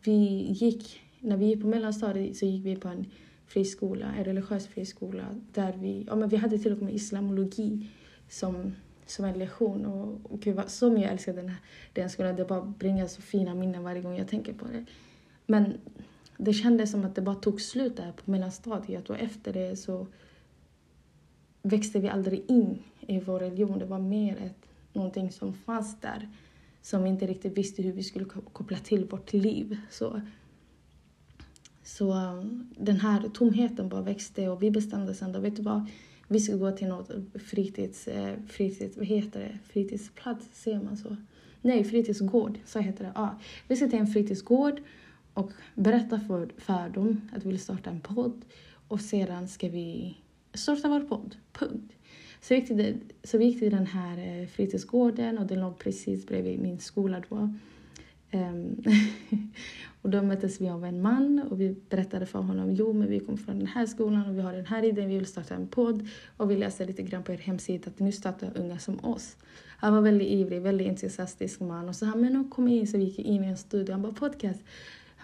vi 0.04 0.48
gick, 0.52 1.02
när 1.20 1.38
vi 1.38 1.46
gick 1.46 1.62
på 1.62 1.68
mellanstadiet 1.68 2.38
så 2.38 2.46
gick 2.46 2.66
vi 2.66 2.76
på 2.76 2.88
en 2.88 3.06
friskola, 3.46 4.14
en 4.18 4.24
religiös 4.24 4.68
friskola 4.68 5.24
där 5.54 5.74
vi, 5.74 6.06
ja 6.08 6.16
men 6.16 6.30
vi 6.30 6.38
hade 6.38 6.60
till 6.60 6.72
och 6.72 6.82
med 6.82 6.94
islamologi 6.94 7.88
som, 8.30 8.76
som 9.06 9.26
en 9.26 9.40
lektion 9.40 9.86
och, 9.86 10.32
och 10.32 10.40
gud 10.40 10.56
vad, 10.56 10.70
som 10.70 10.98
jag 10.98 11.12
älskar 11.12 11.34
den, 11.34 11.50
här, 11.50 11.58
den 11.94 12.10
skolan. 12.10 12.36
Det 12.36 12.46
bara 12.46 12.62
bringar 12.62 13.08
så 13.08 13.22
fina 13.22 13.56
minnen 13.56 13.84
varje 13.84 14.02
gång 14.02 14.18
jag 14.18 14.28
tänker 14.28 14.54
på 14.54 14.66
det. 14.66 14.86
Men 15.46 15.74
det 16.38 16.54
kändes 16.54 16.92
som 16.92 17.06
att 17.06 17.16
det 17.16 17.22
bara 17.22 17.36
tog 17.36 17.62
slut 17.62 17.98
där 17.98 18.12
på 18.12 18.32
mellanstadiet 18.32 19.10
och 19.10 19.20
efter 19.20 19.54
det 19.54 19.76
så 19.76 20.08
växte 21.62 22.00
vi 22.00 22.10
aldrig 22.10 22.44
in 22.48 22.80
i 23.00 23.20
vår 23.20 23.40
religion. 23.40 23.80
Det 23.80 23.86
var 23.86 24.00
mer 24.00 24.38
ett, 24.38 24.68
någonting 24.94 25.32
som 25.32 25.54
fanns 25.54 26.02
där 26.02 26.30
som 26.82 27.04
vi 27.04 27.10
inte 27.10 27.28
riktigt 27.28 27.58
visste 27.58 27.82
hur 27.82 27.92
vi 27.92 28.04
skulle 28.04 28.26
koppla 28.26 28.78
till 28.78 29.06
vårt 29.06 29.34
liv. 29.34 29.78
Så, 29.90 30.22
så 31.84 32.14
um, 32.14 32.70
den 32.78 33.00
här 33.00 33.30
tomheten 33.34 33.90
bara 33.90 34.02
växte 34.02 34.50
och 34.50 34.64
vi 34.64 34.72
bestämde 34.72 35.14
sen 35.14 35.32
då, 35.32 35.40
vet 35.40 35.56
du 35.56 35.62
vad? 35.62 35.86
Vi 36.28 36.40
ska 36.40 36.56
gå 36.56 36.72
till 36.72 36.88
något 36.88 37.12
fritids, 37.46 38.08
eh, 38.08 38.34
fritids, 38.48 38.98
vad 38.98 39.06
heter 39.06 39.40
det, 39.40 39.60
fritidsplats, 39.74 40.48
ser 40.54 40.80
man 40.80 40.98
så? 40.98 41.16
Nej, 41.62 41.84
fritidsgård, 41.84 42.60
så 42.66 42.80
heter 42.80 43.04
det. 43.04 43.12
Ja. 43.16 43.40
Vi 43.68 43.76
ska 43.76 43.88
till 43.88 44.00
en 44.00 44.08
fritidsgård 44.08 44.82
och 45.34 45.52
berätta 45.76 46.20
för, 46.20 46.50
för 46.58 46.90
dem 46.90 47.22
att 47.36 47.46
vi 47.46 47.50
vill 47.50 47.60
starta 47.60 47.90
en 47.90 48.02
podd 48.02 48.46
och 48.88 49.02
sedan 49.02 49.48
ska 49.48 49.70
vi 49.70 50.18
starta 50.54 50.90
vår 50.90 51.00
podd, 51.00 51.36
punkt. 51.52 51.94
Så 52.42 52.54
vi 52.54 52.60
gick 52.60 52.68
till, 52.68 53.00
så 53.24 53.38
vi 53.38 53.46
gick 53.46 53.60
till 53.60 53.72
den 53.72 53.86
här 53.86 54.42
eh, 54.42 54.48
fritidsgården 54.48 55.38
och 55.38 55.46
den 55.46 55.62
låg 55.62 55.80
precis 55.80 56.26
bredvid 56.28 56.60
min 56.60 56.80
skola 56.80 57.22
då. 57.30 57.54
Ehm, 58.34 58.84
och 60.02 60.10
då 60.10 60.22
möttes 60.22 60.62
vi 60.62 60.70
av 60.70 60.86
en 60.86 61.02
man 61.02 61.42
och 61.50 61.62
vi 61.62 61.76
berättade 61.90 62.26
för 62.26 62.40
honom, 62.40 62.74
jo 62.74 62.94
men 62.94 63.10
vi 63.10 63.20
kommer 63.20 63.38
från 63.38 63.60
den 63.60 63.68
här 63.68 63.86
skolan 63.86 64.30
och 64.30 64.38
vi 64.38 64.42
har 64.42 64.54
den 64.54 64.66
här 64.66 64.84
idén, 64.84 65.10
vi 65.10 65.18
vill 65.18 65.26
starta 65.26 65.56
en 65.56 65.68
podd 65.68 66.08
och 66.38 66.52
vi 66.52 66.58
läste 66.58 66.86
lite 66.86 67.04
grann 67.04 67.24
på 67.24 67.34
er 67.34 67.38
hemsida 67.38 67.90
att 67.90 68.00
nu 68.00 68.12
startar 68.12 68.52
unga 68.56 68.80
som 68.80 69.06
oss. 69.06 69.38
Han 69.78 69.94
var 69.94 70.02
väldigt 70.02 70.28
ivrig, 70.28 70.62
väldigt 70.62 70.88
entusiastisk 70.88 71.60
man 71.60 71.90
och 71.90 71.96
så 71.96 72.06
han, 72.06 72.22
men 72.22 72.50
kom 72.50 72.68
in 72.68 72.88
så 72.88 72.98
vi 72.98 73.04
gick 73.04 73.20
in 73.20 73.44
i 73.44 73.48
en 73.48 73.58
studio, 73.58 73.94
han 73.94 74.02
bara 74.02 74.14
podcast, 74.14 74.64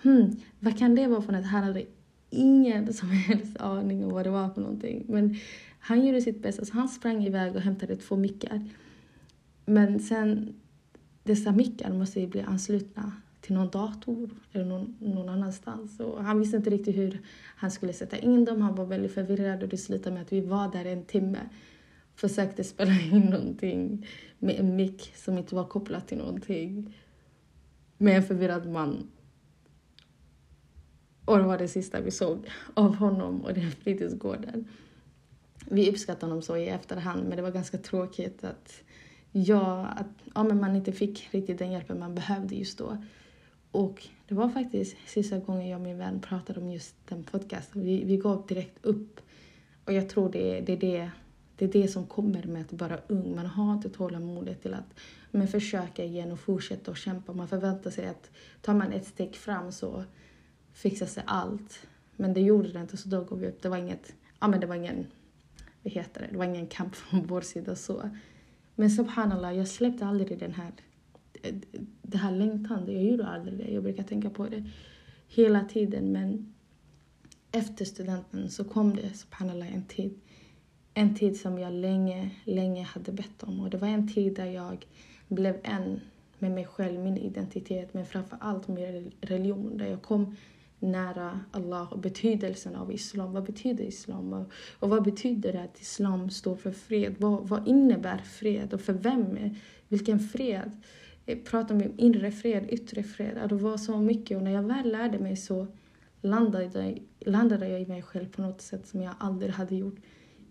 hmm, 0.03 0.35
vad 0.59 0.77
kan 0.77 0.95
det 0.95 1.07
vara 1.07 1.21
för 1.21 1.33
något? 1.33 1.45
Han 1.45 1.63
hade 1.63 1.85
ingen 2.29 2.93
som 2.93 3.09
helst 3.09 3.57
aning 3.57 4.05
om 4.05 4.11
vad 4.11 4.25
det 4.25 4.29
var 4.29 4.49
för 4.49 4.61
någonting. 4.61 5.05
Men 5.07 5.35
han 5.79 6.05
gjorde 6.05 6.21
sitt 6.21 6.41
bästa, 6.41 6.65
så 6.65 6.73
han 6.73 6.89
sprang 6.89 7.25
iväg 7.25 7.55
och 7.55 7.61
hämtade 7.61 7.95
två 7.95 8.15
mickar. 8.15 8.69
Men 9.65 9.99
sen, 9.99 10.53
dessa 11.23 11.51
mickar 11.51 11.93
måste 11.93 12.19
ju 12.19 12.27
bli 12.27 12.41
anslutna 12.41 13.11
till 13.41 13.55
någon 13.55 13.69
dator 13.69 14.29
eller 14.51 14.65
någon, 14.65 14.95
någon 14.99 15.29
annanstans. 15.29 15.99
Och 15.99 16.23
han 16.23 16.39
visste 16.39 16.57
inte 16.57 16.69
riktigt 16.69 16.97
hur 16.97 17.21
han 17.55 17.71
skulle 17.71 17.93
sätta 17.93 18.17
in 18.17 18.45
dem. 18.45 18.61
Han 18.61 18.75
var 18.75 18.85
väldigt 18.85 19.13
förvirrad 19.13 19.63
och 19.63 19.69
det 19.69 19.77
slutade 19.77 20.13
med 20.13 20.21
att 20.21 20.33
vi 20.33 20.41
var 20.41 20.71
där 20.71 20.85
en 20.85 21.05
timme. 21.05 21.39
Försökte 22.15 22.63
spela 22.63 22.91
in 23.11 23.21
någonting 23.21 24.07
med 24.39 24.59
en 24.59 24.75
mick 24.75 25.13
som 25.15 25.38
inte 25.38 25.55
var 25.55 25.65
kopplad 25.65 26.07
till 26.07 26.17
någonting. 26.17 26.97
Med 27.97 28.17
en 28.17 28.23
förvirrad 28.23 28.69
man. 28.69 29.09
Och 31.25 31.38
det 31.38 31.43
var 31.43 31.57
det 31.57 31.67
sista 31.67 32.01
vi 32.01 32.11
såg 32.11 32.49
av 32.73 32.95
honom 32.95 33.41
och 33.41 33.53
den 33.53 33.71
fritidsgården 33.71 34.67
vi 35.69 35.89
uppskattar 35.89 36.27
honom 36.27 36.41
så 36.41 36.57
i 36.57 36.67
efterhand, 36.67 37.27
men 37.27 37.35
det 37.35 37.41
var 37.41 37.51
ganska 37.51 37.77
tråkigt 37.77 38.43
att, 38.43 38.83
ja, 39.31 39.86
att 39.86 40.31
ja, 40.36 40.43
men 40.43 40.59
man 40.59 40.75
inte 40.75 40.91
fick 40.91 41.27
riktigt 41.31 41.59
den 41.59 41.71
hjälpen 41.71 42.00
man 42.00 42.15
behövde 42.15 42.55
just 42.55 42.77
då. 42.77 42.98
Och 43.71 44.07
det 44.27 44.36
var 44.36 44.50
faktiskt 44.50 44.98
sista 45.07 45.38
gången 45.38 45.67
jag 45.67 45.77
och 45.77 45.83
min 45.83 45.98
vän 45.98 46.21
pratade 46.21 46.59
om 46.59 46.71
just 46.71 46.95
den 47.05 47.24
podcasten. 47.24 47.81
Vi, 47.81 48.03
vi 48.03 48.17
gav 48.17 48.48
direkt 48.48 48.86
upp. 48.86 49.21
Och 49.86 49.93
jag 49.93 50.09
tror 50.09 50.29
det, 50.31 50.62
det, 50.62 50.74
är 50.74 50.77
det, 50.77 51.12
det 51.55 51.65
är 51.65 51.81
det 51.81 51.88
som 51.88 52.05
kommer 52.05 52.43
med 52.43 52.62
att 52.62 52.81
vara 52.81 53.00
ung. 53.07 53.36
Man 53.36 53.45
har 53.45 53.74
inte 53.74 53.89
tålamodet 53.89 54.62
till 54.62 54.74
att 54.74 55.00
men 55.31 55.48
försöka 55.48 56.03
igen 56.03 56.31
och 56.31 56.39
fortsätta 56.39 56.91
och 56.91 56.98
kämpa. 56.98 57.33
Man 57.33 57.48
förväntar 57.48 57.91
sig 57.91 58.07
att 58.07 58.31
tar 58.62 58.74
man 58.74 58.91
ett 58.91 59.07
steg 59.07 59.36
fram 59.36 59.71
så 59.71 60.03
fixar 60.74 61.05
sig 61.05 61.24
allt. 61.27 61.88
Men 62.15 62.33
det 62.33 62.41
gjorde 62.41 62.69
det 62.71 62.81
inte, 62.81 62.98
så 62.98 63.09
då 63.09 63.24
gav 63.24 63.39
vi 63.39 63.48
upp. 63.48 63.62
Det 63.62 63.69
var 63.69 63.77
inget, 63.77 64.13
ja 64.39 64.48
men 64.48 64.59
det 64.59 64.67
var 64.67 64.75
ingen 64.75 65.07
vad 65.83 65.93
heter 65.93 66.21
det, 66.21 66.27
det 66.31 66.38
var 66.38 66.45
ingen 66.45 66.67
kamp 66.67 66.95
från 66.95 67.27
vår 67.27 67.41
sida 67.41 67.75
så. 67.75 68.09
Men 68.79 68.89
subhanallah, 68.89 69.57
jag 69.57 69.67
släppte 69.67 70.05
aldrig 70.05 70.39
den 70.39 70.53
här, 70.53 70.71
det 72.01 72.17
här 72.17 72.31
längtan. 72.31 72.83
Jag 72.88 73.03
gjorde 73.03 73.27
aldrig 73.27 73.57
det. 73.57 73.71
Jag 73.71 73.83
brukar 73.83 74.03
tänka 74.03 74.29
på 74.29 74.48
det 74.48 74.63
hela 75.27 75.65
tiden. 75.65 76.12
Men 76.12 76.53
efter 77.51 77.86
studenten 77.86 78.50
så 78.50 78.63
kom 78.63 78.95
det 78.95 79.13
subhanallah 79.13 79.75
en 79.75 79.86
tid. 79.86 80.19
En 80.93 81.15
tid 81.15 81.39
som 81.39 81.59
jag 81.59 81.74
länge, 81.74 82.29
länge 82.43 82.83
hade 82.83 83.12
bett 83.12 83.43
om. 83.43 83.59
Och 83.59 83.69
det 83.69 83.77
var 83.77 83.88
en 83.88 84.13
tid 84.13 84.36
där 84.36 84.45
jag 84.45 84.86
blev 85.27 85.57
en 85.63 86.00
med 86.38 86.51
mig 86.51 86.65
själv, 86.65 87.00
min 87.00 87.17
identitet, 87.17 87.93
men 87.93 88.05
framför 88.05 88.38
allt 88.41 88.67
min 88.67 89.12
religion. 89.21 89.77
Där 89.77 89.88
jag 89.88 90.01
kom 90.01 90.36
nära 90.79 91.39
Allah 91.51 91.93
och 91.93 92.00
betydelsen 92.00 92.75
av 92.75 92.91
islam. 92.91 93.33
Vad 93.33 93.43
betyder 93.43 93.83
islam? 93.83 94.33
Och, 94.33 94.51
och 94.79 94.89
vad 94.89 95.03
betyder 95.03 95.53
det 95.53 95.62
att 95.62 95.81
islam 95.81 96.29
står 96.29 96.55
för 96.55 96.71
fred? 96.71 97.15
Vad, 97.17 97.48
vad 97.48 97.67
innebär 97.67 98.17
fred 98.17 98.74
och 98.74 98.81
för 98.81 98.93
vem? 98.93 99.55
Vilken 99.88 100.19
fred? 100.19 100.71
Pratar 101.45 101.75
om 101.75 101.93
inre 101.98 102.31
fred, 102.31 102.65
yttre 102.69 103.03
fred? 103.03 103.50
Det 103.50 103.55
var 103.55 103.77
så 103.77 103.98
mycket 103.98 104.38
och 104.38 104.43
när 104.43 104.51
jag 104.51 104.63
väl 104.63 104.91
lärde 104.91 105.19
mig 105.19 105.36
så 105.36 105.67
landade, 106.21 106.98
landade 107.19 107.67
jag 107.69 107.81
i 107.81 107.86
mig 107.86 108.01
själv 108.01 108.29
på 108.29 108.41
något 108.41 108.62
sätt 108.62 108.88
som 108.88 109.01
jag 109.01 109.13
aldrig 109.19 109.51
hade 109.51 109.75
gjort 109.75 109.98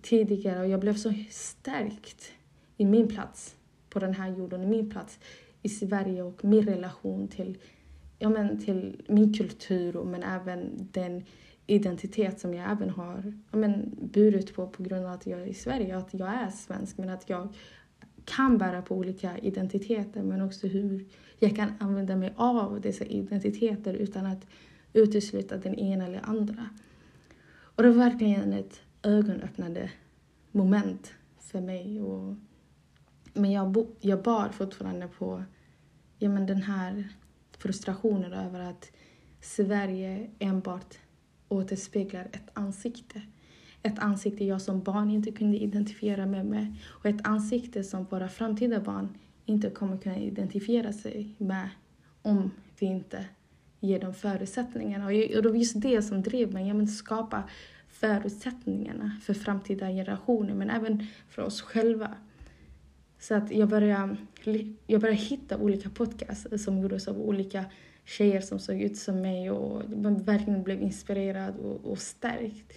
tidigare 0.03 0.61
och 0.61 0.69
jag 0.69 0.81
blev 0.81 0.95
så 0.95 1.15
stärkt 1.31 2.33
i 2.77 2.85
min 2.85 3.09
plats 3.09 3.57
på 3.91 3.99
den 3.99 4.15
här 4.15 4.37
jorden, 4.37 4.63
i 4.63 4.67
min 4.67 4.91
plats 4.91 5.19
i 5.63 5.69
Sverige 5.69 6.23
och 6.23 6.45
min 6.45 6.67
relation 6.67 7.29
till 7.29 7.59
ja, 8.19 8.29
men 8.29 8.59
till 8.59 9.03
min 9.09 9.35
kultur 9.35 10.05
men 10.05 10.23
även 10.23 10.89
den 10.93 11.25
identitet 11.67 12.41
som 12.41 12.55
jag 12.55 12.71
även 12.71 12.91
har 12.91 13.33
ja, 13.51 13.59
men 13.59 13.91
burit 14.13 14.55
på 14.55 14.67
på 14.67 14.83
grund 14.83 15.07
av 15.07 15.13
att 15.13 15.27
jag 15.27 15.41
är 15.41 15.47
i 15.47 15.55
Sverige, 15.55 15.97
att 15.97 16.15
jag 16.15 16.29
är 16.29 16.51
svensk 16.51 16.99
men 16.99 17.09
att 17.09 17.31
jag 17.31 17.55
kan 18.25 18.59
bära 18.59 18.83
på 18.83 18.97
olika 18.97 19.39
identiteter 19.39 20.23
men 20.23 20.43
också 20.43 20.67
hur 20.67 21.07
jag 21.39 21.57
kan 21.57 21.73
använda 21.81 22.17
mig 22.17 22.33
av 22.37 22.81
dessa 22.81 23.05
identiteter 23.05 23.95
utan 23.95 24.27
att 24.27 24.47
utesluta 24.93 25.57
den 25.57 25.75
ena 25.75 26.07
eller 26.07 26.21
andra. 26.23 26.69
Och 27.61 27.83
det 27.83 27.89
var 27.89 27.97
verkligen 27.97 28.53
ett 28.53 28.81
ögonöppnande 29.03 29.91
moment 30.53 31.13
för 31.39 31.61
mig. 31.61 32.01
Och, 32.03 32.37
men 33.33 33.53
jag, 33.53 33.71
bo, 33.71 33.87
jag 34.01 34.23
bar 34.23 34.49
fortfarande 34.49 35.09
på 35.09 35.45
ja, 36.19 36.29
men 36.29 36.47
den 36.47 36.63
här 36.63 37.09
frustrationer 37.59 38.47
över 38.47 38.61
att 38.61 38.91
Sverige 39.41 40.31
enbart 40.39 40.99
återspeglar 41.49 42.29
ett 42.33 42.51
ansikte. 42.53 43.23
Ett 43.83 43.99
ansikte 43.99 44.45
jag 44.45 44.63
som 44.63 44.83
barn 44.83 45.11
inte 45.11 45.31
kunde 45.31 45.59
identifiera 45.59 46.27
mig 46.27 46.45
med 46.45 46.75
och 46.87 47.07
ett 47.07 47.27
ansikte 47.27 47.85
som 47.85 48.05
våra 48.05 48.29
framtida 48.29 48.81
barn 48.81 49.09
inte 49.45 49.71
kommer 49.71 49.97
kunna 49.97 50.19
identifiera 50.19 50.93
sig 50.93 51.35
med 51.39 51.69
om 52.23 52.51
vi 52.79 52.87
inte 52.87 53.25
ger 53.81 54.01
dem 54.01 54.15
förutsättningarna. 54.15 55.07
Och 55.07 55.13
det 55.13 55.49
var 55.49 55.57
just 55.57 55.81
det 55.81 56.03
som 56.03 56.23
drev 56.23 56.53
mig, 56.53 56.71
att 56.71 56.91
skapa 56.91 57.43
förutsättningarna 57.89 59.17
för 59.23 59.35
framtida 59.35 59.89
generationer 59.89 60.55
men 60.55 60.71
även 60.71 61.07
för 61.29 61.43
oss 61.43 61.63
själva. 61.63 62.15
Så 63.19 63.35
att 63.35 63.51
jag 63.51 63.69
började, 63.69 64.17
jag 64.87 65.01
började 65.01 65.21
hitta 65.21 65.59
olika 65.59 65.91
podcasts 65.91 66.65
som 66.65 66.79
gjordes 66.79 67.09
av 67.09 67.21
olika 67.21 67.65
tjejer 68.05 68.41
som 68.41 68.59
såg 68.59 68.81
ut 68.81 68.97
som 68.97 69.21
mig 69.21 69.51
och 69.51 69.91
man 69.91 70.23
verkligen 70.23 70.63
blev 70.63 70.83
inspirerad 70.83 71.57
och, 71.57 71.91
och 71.91 71.99
stärkt. 71.99 72.73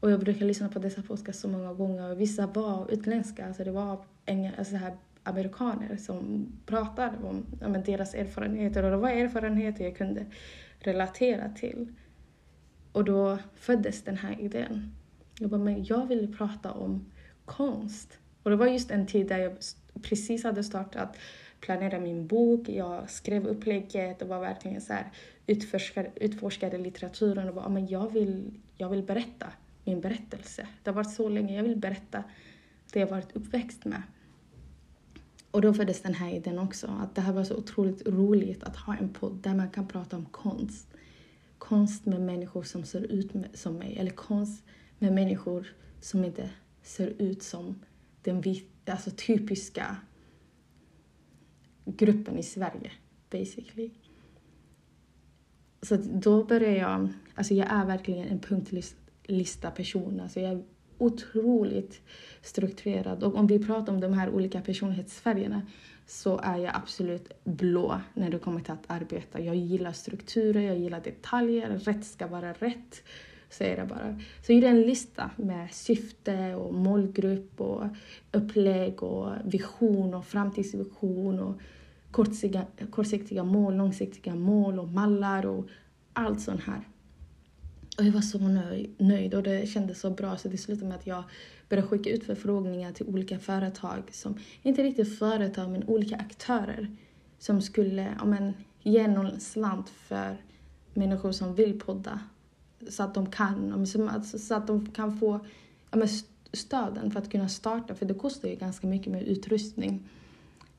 Och 0.00 0.10
jag 0.10 0.20
brukar 0.20 0.46
lyssna 0.46 0.68
på 0.68 0.78
dessa 0.78 1.02
podcasts 1.02 1.42
så 1.42 1.48
många 1.48 1.72
gånger. 1.72 2.14
Vissa 2.14 2.46
var 2.46 2.92
utländska, 2.92 3.46
alltså 3.46 3.64
det 3.64 3.70
var 3.70 4.04
engel, 4.26 4.52
alltså 4.58 4.76
här 4.76 4.96
amerikaner 5.22 5.96
som 5.96 6.46
pratade 6.66 7.16
om 7.22 7.46
ja, 7.60 7.68
deras 7.68 8.14
erfarenheter 8.14 8.82
och 8.82 8.90
det 8.90 8.96
var 8.96 9.10
erfarenheter 9.10 9.84
jag 9.84 9.96
kunde 9.96 10.26
relatera 10.78 11.48
till. 11.48 11.94
Och 12.92 13.04
då 13.04 13.38
föddes 13.54 14.02
den 14.02 14.16
här 14.16 14.40
idén. 14.40 14.94
Jag 15.38 15.50
bara, 15.50 15.60
men 15.60 15.84
jag 15.84 16.06
vill 16.06 16.34
prata 16.36 16.72
om 16.72 17.06
konst. 17.44 18.19
Och 18.42 18.50
det 18.50 18.56
var 18.56 18.66
just 18.66 18.90
en 18.90 19.06
tid 19.06 19.28
där 19.28 19.38
jag 19.38 19.52
precis 20.02 20.44
hade 20.44 20.64
startat 20.64 21.16
planera 21.60 21.98
min 21.98 22.26
bok, 22.26 22.68
jag 22.68 23.10
skrev 23.10 23.46
upplägget 23.46 24.22
och 24.22 24.28
var 24.28 24.40
verkligen 24.40 24.80
så 24.80 24.92
här, 24.92 25.12
utforskade, 25.46 26.10
utforskade 26.16 26.78
litteraturen 26.78 27.48
och 27.48 27.54
bara, 27.54 27.68
men 27.68 27.86
jag 27.86 28.12
vill, 28.12 28.60
jag 28.76 28.88
vill 28.88 29.02
berätta 29.02 29.46
min 29.84 30.00
berättelse. 30.00 30.68
Det 30.82 30.90
har 30.90 30.94
varit 30.94 31.14
så 31.14 31.28
länge, 31.28 31.56
jag 31.56 31.62
vill 31.62 31.76
berätta 31.76 32.24
det 32.92 33.00
jag 33.00 33.06
varit 33.06 33.36
uppväxt 33.36 33.84
med. 33.84 34.02
Och 35.50 35.62
då 35.62 35.74
föddes 35.74 36.02
den 36.02 36.14
här 36.14 36.34
idén 36.34 36.58
också, 36.58 36.86
att 36.86 37.14
det 37.14 37.20
här 37.20 37.32
var 37.32 37.44
så 37.44 37.56
otroligt 37.56 38.08
roligt 38.08 38.62
att 38.62 38.76
ha 38.76 38.96
en 38.96 39.08
podd 39.08 39.34
där 39.34 39.54
man 39.54 39.70
kan 39.70 39.86
prata 39.86 40.16
om 40.16 40.26
konst. 40.26 40.88
Konst 41.58 42.06
med 42.06 42.20
människor 42.20 42.62
som 42.62 42.84
ser 42.84 43.00
ut 43.00 43.32
som 43.54 43.74
mig, 43.74 43.96
eller 43.98 44.10
konst 44.10 44.64
med 44.98 45.12
människor 45.12 45.66
som 46.00 46.24
inte 46.24 46.50
ser 46.82 47.14
ut 47.18 47.42
som 47.42 47.80
den 48.22 48.40
vita, 48.40 48.92
alltså 48.92 49.10
typiska 49.10 49.96
gruppen 51.84 52.38
i 52.38 52.42
Sverige, 52.42 52.92
basically. 53.30 53.90
Så 55.82 55.96
då 55.96 56.44
började 56.44 56.76
jag, 56.76 57.08
alltså 57.34 57.54
jag 57.54 57.72
är 57.72 57.86
verkligen 57.86 58.28
en 58.28 58.38
punktlista 58.38 59.70
person. 59.70 60.20
Alltså 60.20 60.40
jag 60.40 60.62
otroligt 61.00 62.00
strukturerad. 62.42 63.22
Och 63.22 63.34
om 63.34 63.46
vi 63.46 63.66
pratar 63.66 63.92
om 63.92 64.00
de 64.00 64.12
här 64.12 64.30
olika 64.30 64.60
personlighetsfärgerna 64.60 65.62
så 66.06 66.40
är 66.42 66.58
jag 66.58 66.74
absolut 66.74 67.32
blå 67.44 68.00
när 68.14 68.30
det 68.30 68.38
kommer 68.38 68.60
till 68.60 68.72
att 68.72 68.84
arbeta. 68.86 69.40
Jag 69.40 69.56
gillar 69.56 69.92
strukturer, 69.92 70.60
jag 70.60 70.78
gillar 70.78 71.00
detaljer, 71.00 71.78
rätt 71.78 72.04
ska 72.04 72.26
vara 72.26 72.52
rätt. 72.52 73.02
Så 73.50 73.64
är 73.64 73.76
det 73.76 73.84
bara. 73.84 74.20
Så 74.42 74.52
jag 74.52 74.54
gjorde 74.54 74.68
en 74.68 74.82
lista 74.82 75.30
med 75.36 75.74
syfte 75.74 76.54
och 76.54 76.74
målgrupp 76.74 77.60
och 77.60 77.84
upplägg 78.32 79.02
och 79.02 79.32
vision 79.44 80.14
och 80.14 80.26
framtidsvision 80.26 81.40
och 81.40 81.60
kortsiktiga, 82.10 82.66
kortsiktiga 82.90 83.44
mål, 83.44 83.76
långsiktiga 83.76 84.34
mål 84.34 84.78
och 84.78 84.88
mallar 84.88 85.46
och 85.46 85.66
allt 86.12 86.40
sånt 86.40 86.60
här. 86.60 86.88
Och 87.98 88.04
jag 88.04 88.12
var 88.12 88.20
så 88.20 88.38
nöjd 88.98 89.34
och 89.34 89.42
det 89.42 89.68
kändes 89.68 90.00
så 90.00 90.10
bra 90.10 90.36
så 90.36 90.48
det 90.48 90.56
slutade 90.56 90.88
med 90.88 90.96
att 90.96 91.06
jag 91.06 91.24
började 91.68 91.88
skicka 91.88 92.10
ut 92.10 92.24
förfrågningar 92.24 92.92
till 92.92 93.06
olika 93.06 93.38
företag 93.38 94.02
som, 94.10 94.38
inte 94.62 94.82
riktigt 94.82 95.18
företag 95.18 95.70
men 95.70 95.84
olika 95.84 96.16
aktörer 96.16 96.96
som 97.38 97.62
skulle 97.62 98.16
ja, 98.18 98.24
men, 98.24 98.52
ge 98.82 99.08
någon 99.08 99.40
slant 99.40 99.88
för 99.88 100.36
människor 100.94 101.32
som 101.32 101.54
vill 101.54 101.80
podda 101.80 102.20
så 102.88 103.02
att 103.02 103.14
de 103.14 103.30
kan, 103.30 103.86
så 104.24 104.54
att 104.54 104.66
de 104.66 104.86
kan 104.86 105.18
få 105.18 105.40
ja, 105.90 105.98
men, 105.98 106.08
stöden 106.52 107.10
för 107.10 107.20
att 107.20 107.30
kunna 107.30 107.48
starta 107.48 107.94
för 107.94 108.06
det 108.06 108.14
kostar 108.14 108.48
ju 108.48 108.56
ganska 108.56 108.86
mycket 108.86 109.12
med 109.12 109.22
utrustning. 109.22 110.08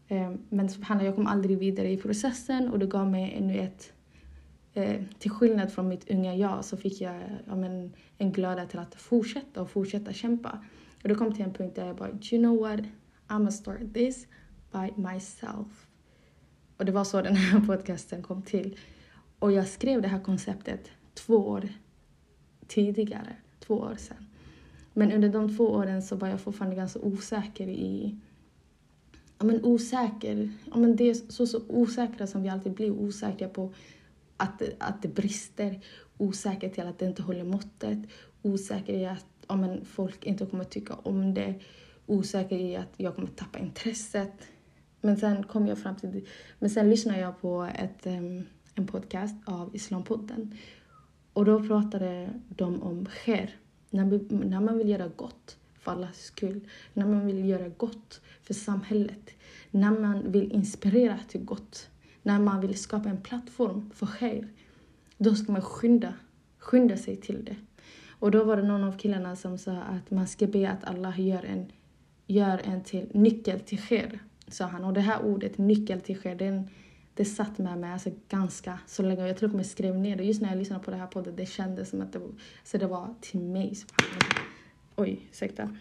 Ehm, 0.07 0.37
men 0.49 0.69
men 0.89 1.05
jag 1.05 1.15
kom 1.15 1.27
aldrig 1.27 1.57
vidare 1.57 1.91
i 1.91 1.97
processen 1.97 2.69
och 2.69 2.79
det 2.79 2.85
gav 2.85 3.09
mig 3.09 3.33
ännu 3.37 3.59
ett 3.59 3.93
eh, 4.73 5.03
till 5.19 5.31
skillnad 5.31 5.71
från 5.71 5.87
mitt 5.87 6.11
unga 6.11 6.35
jag 6.35 6.65
så 6.65 6.77
fick 6.77 7.01
jag 7.01 7.21
ja, 7.47 7.55
men, 7.55 7.93
en 8.17 8.31
glöda 8.31 8.65
till 8.65 8.79
att 8.79 8.95
fortsätta 8.95 9.61
och 9.61 9.69
fortsätta 9.69 10.13
kämpa. 10.13 10.59
Och 11.03 11.09
det 11.09 11.15
kom 11.15 11.33
till 11.33 11.45
en 11.45 11.53
punkt 11.53 11.75
där 11.75 11.87
jag 11.87 11.95
bara, 11.95 12.09
you 12.09 12.43
know 12.43 12.57
what, 12.57 12.79
I'm 13.27 13.37
gonna 13.37 13.51
start 13.51 13.93
this 13.93 14.27
by 14.71 15.01
myself. 15.01 15.87
Och 16.77 16.85
det 16.85 16.91
var 16.91 17.03
så 17.03 17.21
den 17.21 17.35
här 17.35 17.59
podcasten 17.67 18.23
kom 18.23 18.41
till. 18.41 18.79
Och 19.39 19.51
jag 19.51 19.67
skrev 19.67 20.01
det 20.01 20.07
här 20.07 20.19
konceptet 20.19 20.89
två 21.13 21.35
år 21.35 21.69
tidigare, 22.73 23.35
två 23.59 23.73
år 23.73 23.95
sedan. 23.99 24.27
Men 24.93 25.11
under 25.11 25.29
de 25.29 25.57
två 25.57 25.63
åren 25.63 26.01
så 26.01 26.15
var 26.15 26.27
jag 26.27 26.41
fortfarande 26.41 26.75
ganska 26.75 26.99
osäker 26.99 27.67
i 27.67 28.15
ja, 29.39 29.45
men 29.45 29.65
osäker, 29.65 30.51
ja, 30.71 30.77
men 30.77 30.95
det 30.95 31.09
är 31.09 31.13
så, 31.13 31.47
så 31.47 31.61
osäkra 31.67 32.27
som 32.27 32.43
vi 32.43 32.49
alltid 32.49 32.71
blir 32.71 32.91
osäkra 32.91 33.49
på 33.49 33.73
att, 34.37 34.61
att 34.77 35.01
det 35.01 35.07
brister, 35.07 35.79
osäker 36.17 36.69
till 36.69 36.87
att 36.87 36.99
det 36.99 37.05
inte 37.05 37.21
håller 37.21 37.43
måttet, 37.43 37.99
osäker 38.41 38.93
i 38.93 39.05
att 39.05 39.25
ja, 39.47 39.55
men 39.55 39.85
folk 39.85 40.25
inte 40.25 40.45
kommer 40.45 40.63
tycka 40.63 40.93
om 40.93 41.33
det, 41.33 41.55
osäker 42.05 42.57
i 42.57 42.75
att 42.75 42.93
jag 42.97 43.15
kommer 43.15 43.27
tappa 43.27 43.59
intresset. 43.59 44.47
Men 45.01 45.17
sen 45.17 45.43
kom 45.43 45.67
jag 45.67 45.79
fram 45.79 45.95
till, 45.95 46.27
men 46.59 46.69
sen 46.69 46.89
lyssnade 46.89 47.19
jag 47.19 47.41
på 47.41 47.69
ett, 47.75 48.05
um, 48.05 48.45
en 48.75 48.87
podcast 48.87 49.35
av 49.45 49.75
Islampodden 49.75 50.57
och 51.33 51.45
då 51.45 51.63
pratade 51.63 52.29
de 52.49 52.81
om 52.81 53.05
khair, 53.05 53.55
när, 53.89 54.05
när 54.45 54.59
man 54.59 54.77
vill 54.77 54.89
göra 54.89 55.07
gott 55.07 55.57
för 55.79 55.91
allas 55.91 56.17
skull, 56.17 56.61
när 56.93 57.05
man 57.05 57.25
vill 57.25 57.49
göra 57.49 57.69
gott 57.69 58.21
för 58.43 58.53
samhället, 58.53 59.29
när 59.71 59.91
man 59.91 60.31
vill 60.31 60.51
inspirera 60.51 61.19
till 61.27 61.41
gott. 61.43 61.87
När 62.23 62.39
man 62.39 62.61
vill 62.61 62.77
skapa 62.77 63.09
en 63.09 63.21
plattform 63.21 63.91
för 63.93 64.05
khair, 64.05 64.47
då 65.17 65.35
ska 65.35 65.51
man 65.51 65.61
skynda, 65.61 66.13
skynda 66.57 66.97
sig 66.97 67.15
till 67.15 67.45
det. 67.45 67.55
Och 68.09 68.31
då 68.31 68.43
var 68.43 68.57
det 68.57 68.63
någon 68.63 68.83
av 68.83 68.97
killarna 68.97 69.35
som 69.35 69.57
sa 69.57 69.71
att 69.71 70.11
man 70.11 70.27
ska 70.27 70.47
be 70.47 70.69
att 70.69 70.83
Allah 70.83 71.19
gör 71.19 71.45
en, 71.45 71.71
gör 72.27 72.61
en 72.63 72.83
till 72.83 73.07
nyckel 73.13 73.59
till 73.59 73.79
khair, 73.79 74.19
sa 74.47 74.65
han. 74.65 74.83
Och 74.83 74.93
det 74.93 75.01
här 75.01 75.25
ordet, 75.25 75.57
nyckel 75.57 76.01
till 76.01 76.19
khair, 76.19 76.35
den, 76.35 76.69
det 77.13 77.25
satt 77.25 77.57
med 77.57 77.77
mig 77.77 77.91
alltså 77.91 78.11
ganska 78.29 78.79
så 78.87 79.03
länge. 79.03 79.27
Jag 79.27 79.37
tror 79.37 79.49
att 79.49 79.55
jag 79.55 79.65
skrev 79.65 79.95
ner 79.95 80.15
det. 80.15 80.23
Just 80.23 80.41
när 80.41 80.49
jag 80.49 80.57
lyssnade 80.57 80.83
på 80.83 80.91
det 80.91 80.97
här 80.97 81.07
podden, 81.07 81.35
det 81.35 81.45
kändes 81.45 81.89
som 81.89 82.01
att 82.01 82.13
det, 82.13 82.19
så 82.19 82.25
alltså, 82.59 82.77
det 82.77 82.87
var 82.87 83.13
till 83.21 83.39
mig. 83.39 83.77
Oj, 84.95 85.27
ursäkta. 85.31 85.77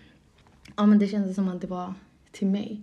Ja, 0.77 0.87
men 0.87 0.99
det 0.99 1.09
kändes 1.09 1.35
som 1.35 1.49
att 1.49 1.61
det 1.61 1.67
var 1.67 1.95
till 2.31 2.47
mig. 2.47 2.83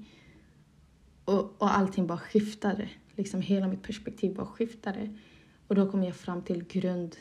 Och, 1.26 1.62
och 1.62 1.78
allting 1.78 2.08
bara 2.08 2.18
skiftade 2.18 2.90
liksom 3.16 3.42
hela 3.42 3.68
mitt 3.68 3.84
perspektiv 3.84 4.36
bara 4.36 4.46
skiftade. 4.46 5.18
Och 5.68 5.76
då 5.76 5.92
kom 5.92 6.04
jag 6.04 6.16
fram 6.16 6.42
till 6.42 6.64
grund, 6.64 7.16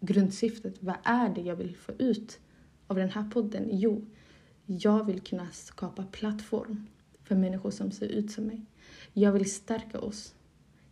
grundsyftet. 0.00 0.74
Vad 0.80 0.96
är 1.02 1.28
det 1.28 1.40
jag 1.40 1.56
vill 1.56 1.76
få 1.76 1.92
ut 1.92 2.40
av 2.86 2.96
den 2.96 3.10
här 3.10 3.30
podden? 3.30 3.68
Jo, 3.72 4.06
jag 4.66 5.04
vill 5.04 5.20
kunna 5.20 5.50
skapa 5.52 6.04
plattform 6.04 6.86
för 7.22 7.34
människor 7.34 7.70
som 7.70 7.90
ser 7.90 8.06
ut 8.06 8.30
som 8.30 8.44
mig. 8.44 8.66
Jag 9.12 9.32
vill 9.32 9.52
stärka 9.52 10.00
oss. 10.00 10.34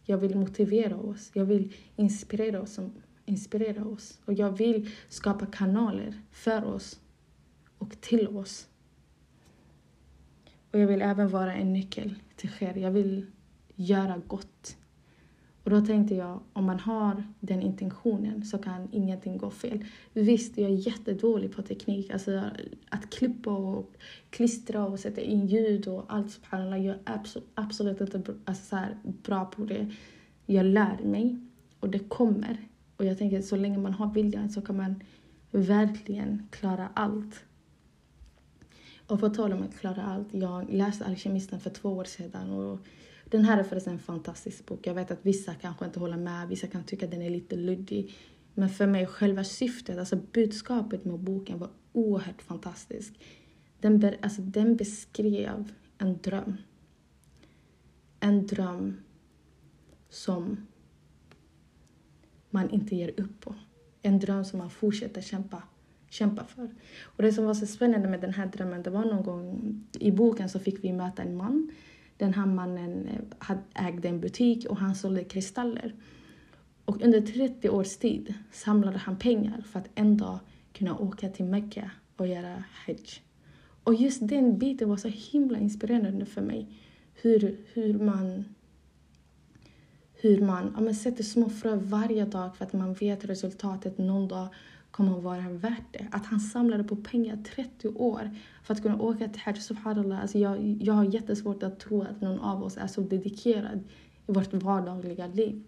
Jag 0.08 0.18
vill 0.18 0.36
motivera 0.36 0.96
oss. 0.96 1.30
Jag 1.34 1.44
vill 1.44 1.74
inspirera 1.96 2.62
oss. 2.62 2.78
Inspirera 3.24 3.84
oss. 3.84 4.18
Och 4.24 4.32
jag 4.32 4.50
vill 4.50 4.90
skapa 5.08 5.46
kanaler 5.46 6.20
för 6.32 6.64
oss 6.64 7.00
och 7.78 8.00
till 8.00 8.28
oss. 8.28 8.68
Och 10.70 10.78
jag 10.78 10.86
vill 10.86 11.02
även 11.02 11.28
vara 11.28 11.54
en 11.54 11.72
nyckel 11.72 12.14
till 12.36 12.50
er. 12.58 12.74
Jag 12.74 12.90
vill 12.90 13.26
göra 13.74 14.22
gott. 14.26 14.76
Och 15.66 15.72
då 15.72 15.80
tänkte 15.80 16.14
jag, 16.14 16.40
om 16.52 16.64
man 16.64 16.80
har 16.80 17.24
den 17.40 17.62
intentionen 17.62 18.44
så 18.44 18.58
kan 18.58 18.88
ingenting 18.92 19.38
gå 19.38 19.50
fel. 19.50 19.84
Visst, 20.12 20.58
jag 20.58 20.70
är 20.70 20.74
jättedålig 20.74 21.52
på 21.52 21.62
teknik. 21.62 22.10
Alltså 22.10 22.42
att 22.88 23.10
klippa 23.10 23.50
och 23.50 23.92
klistra 24.30 24.86
och 24.86 25.00
sätta 25.00 25.20
in 25.20 25.46
ljud 25.46 25.88
och 25.88 26.04
allt 26.08 26.30
subhanallah. 26.30 26.86
Jag 26.86 26.96
är 27.04 27.20
absolut 27.54 28.00
inte 28.00 28.34
alltså, 28.44 28.78
bra 29.02 29.44
på 29.44 29.64
det. 29.64 29.90
Jag 30.46 30.66
lär 30.66 30.98
mig 31.02 31.38
och 31.80 31.90
det 31.90 31.98
kommer. 31.98 32.68
Och 32.96 33.04
jag 33.04 33.18
tänker 33.18 33.42
så 33.42 33.56
länge 33.56 33.78
man 33.78 33.92
har 33.92 34.14
viljan 34.14 34.50
så 34.50 34.60
kan 34.60 34.76
man 34.76 35.02
verkligen 35.50 36.48
klara 36.50 36.88
allt. 36.94 37.44
Och 39.06 39.20
på 39.20 39.28
tal 39.28 39.52
om 39.52 39.62
att 39.62 39.78
klara 39.78 40.02
allt, 40.02 40.28
jag 40.34 40.72
läste 40.72 41.04
Alkemisten 41.04 41.60
för 41.60 41.70
två 41.70 41.88
år 41.88 42.04
sedan 42.04 42.50
och 42.50 42.78
den 43.30 43.44
här 43.44 43.58
är 43.58 43.62
förresten 43.62 43.92
en 43.92 43.98
fantastisk 43.98 44.66
bok. 44.66 44.86
Jag 44.86 44.94
vet 44.94 45.10
att 45.10 45.26
vissa 45.26 45.54
kanske 45.54 45.84
inte 45.84 46.00
håller 46.00 46.16
med, 46.16 46.48
vissa 46.48 46.66
kan 46.66 46.84
tycka 46.84 47.04
att 47.04 47.10
den 47.12 47.22
är 47.22 47.30
lite 47.30 47.56
luddig. 47.56 48.14
Men 48.54 48.68
för 48.68 48.86
mig, 48.86 49.06
själva 49.06 49.44
syftet, 49.44 49.98
alltså 49.98 50.16
budskapet 50.16 51.04
med 51.04 51.18
boken 51.18 51.58
var 51.58 51.70
oerhört 51.92 52.42
fantastisk. 52.42 53.20
Den, 53.80 54.14
alltså, 54.22 54.42
den 54.42 54.76
beskrev 54.76 55.72
en 55.98 56.18
dröm. 56.22 56.56
En 58.20 58.46
dröm 58.46 58.96
som 60.08 60.66
man 62.50 62.70
inte 62.70 62.96
ger 62.96 63.20
upp 63.20 63.40
på. 63.40 63.54
En 64.02 64.18
dröm 64.18 64.44
som 64.44 64.58
man 64.58 64.70
fortsätter 64.70 65.20
kämpa, 65.20 65.62
kämpa 66.08 66.44
för. 66.44 66.70
Och 67.02 67.22
det 67.22 67.32
som 67.32 67.44
var 67.44 67.54
så 67.54 67.66
spännande 67.66 68.08
med 68.08 68.20
den 68.20 68.34
här 68.34 68.46
drömmen, 68.46 68.82
det 68.82 68.90
var 68.90 69.04
någon 69.04 69.22
gång 69.22 69.80
i 70.00 70.10
boken 70.10 70.48
så 70.48 70.58
fick 70.58 70.84
vi 70.84 70.92
möta 70.92 71.22
en 71.22 71.36
man 71.36 71.72
den 72.16 72.34
här 72.34 72.46
mannen 72.46 73.08
eh, 73.48 73.86
ägde 73.86 74.08
en 74.08 74.20
butik 74.20 74.66
och 74.66 74.76
han 74.76 74.94
sålde 74.94 75.24
kristaller. 75.24 75.94
Och 76.84 77.02
under 77.02 77.20
30 77.20 77.68
års 77.68 77.96
tid 77.96 78.34
samlade 78.52 78.98
han 78.98 79.18
pengar 79.18 79.60
för 79.60 79.78
att 79.78 79.90
en 79.94 80.16
dag 80.16 80.38
kunna 80.72 80.98
åka 80.98 81.28
till 81.28 81.44
Mecka 81.44 81.90
och 82.16 82.26
göra 82.26 82.64
hajj. 82.86 83.22
Och 83.84 83.94
just 83.94 84.28
den 84.28 84.58
biten 84.58 84.88
var 84.88 84.96
så 84.96 85.08
himla 85.08 85.58
inspirerande 85.58 86.26
för 86.26 86.42
mig. 86.42 86.68
Hur, 87.14 87.56
hur 87.72 87.98
man, 87.98 88.44
hur 90.14 90.40
man 90.40 90.72
ja, 90.74 90.80
man 90.80 90.94
sätter 90.94 91.24
små 91.24 91.48
frö 91.48 91.76
varje 91.76 92.24
dag 92.24 92.56
för 92.56 92.64
att 92.64 92.72
man 92.72 92.94
vet 92.94 93.24
resultatet 93.24 93.98
någon 93.98 94.28
dag 94.28 94.48
kommer 94.96 95.18
att 95.18 95.22
vara 95.22 95.48
värt 95.48 95.92
det. 95.92 96.06
Att 96.10 96.26
han 96.26 96.40
samlade 96.40 96.84
på 96.84 96.96
pengar 96.96 97.38
30 97.54 97.88
år 97.88 98.30
för 98.62 98.74
att 98.74 98.82
kunna 98.82 99.00
åka 99.00 99.28
till 99.28 99.40
Hajj. 99.40 99.56
Subhanallah, 99.56 100.20
alltså 100.20 100.38
jag, 100.38 100.78
jag 100.80 100.94
har 100.94 101.04
jättesvårt 101.04 101.62
att 101.62 101.80
tro 101.80 102.02
att 102.02 102.20
någon 102.20 102.40
av 102.40 102.62
oss 102.62 102.76
är 102.76 102.86
så 102.86 103.00
dedikerad 103.00 103.84
i 104.26 104.32
vårt 104.32 104.52
vardagliga 104.52 105.26
liv. 105.26 105.64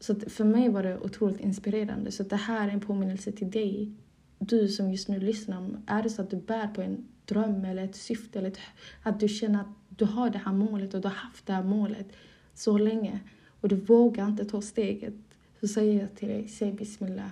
Så 0.00 0.14
för 0.14 0.44
mig 0.44 0.68
var 0.68 0.82
det 0.82 0.98
otroligt 0.98 1.40
inspirerande. 1.40 2.12
Så 2.12 2.22
det 2.22 2.36
här 2.36 2.68
är 2.68 2.72
en 2.72 2.80
påminnelse 2.80 3.32
till 3.32 3.50
dig, 3.50 3.92
du 4.38 4.68
som 4.68 4.90
just 4.90 5.08
nu 5.08 5.20
lyssnar. 5.20 5.82
Är 5.86 6.02
det 6.02 6.10
så 6.10 6.22
att 6.22 6.30
du 6.30 6.36
bär 6.36 6.68
på 6.68 6.82
en 6.82 7.08
dröm 7.24 7.64
eller 7.64 7.84
ett 7.84 7.96
syfte, 7.96 8.38
eller 8.38 8.48
ett, 8.48 8.58
att 9.02 9.20
du 9.20 9.28
känner 9.28 9.60
att 9.60 9.74
du 9.88 10.04
har 10.04 10.30
det 10.30 10.38
här 10.38 10.52
målet 10.52 10.94
och 10.94 11.00
du 11.00 11.08
har 11.08 11.14
haft 11.14 11.46
det 11.46 11.52
här 11.52 11.64
målet 11.64 12.12
så 12.54 12.78
länge 12.78 13.20
och 13.60 13.68
du 13.68 13.76
vågar 13.76 14.26
inte 14.26 14.44
ta 14.44 14.60
steget, 14.62 15.14
så 15.60 15.68
säger 15.68 16.00
jag 16.00 16.14
till 16.14 16.28
dig, 16.28 16.48
säg 16.48 16.72
bismillah 16.72 17.30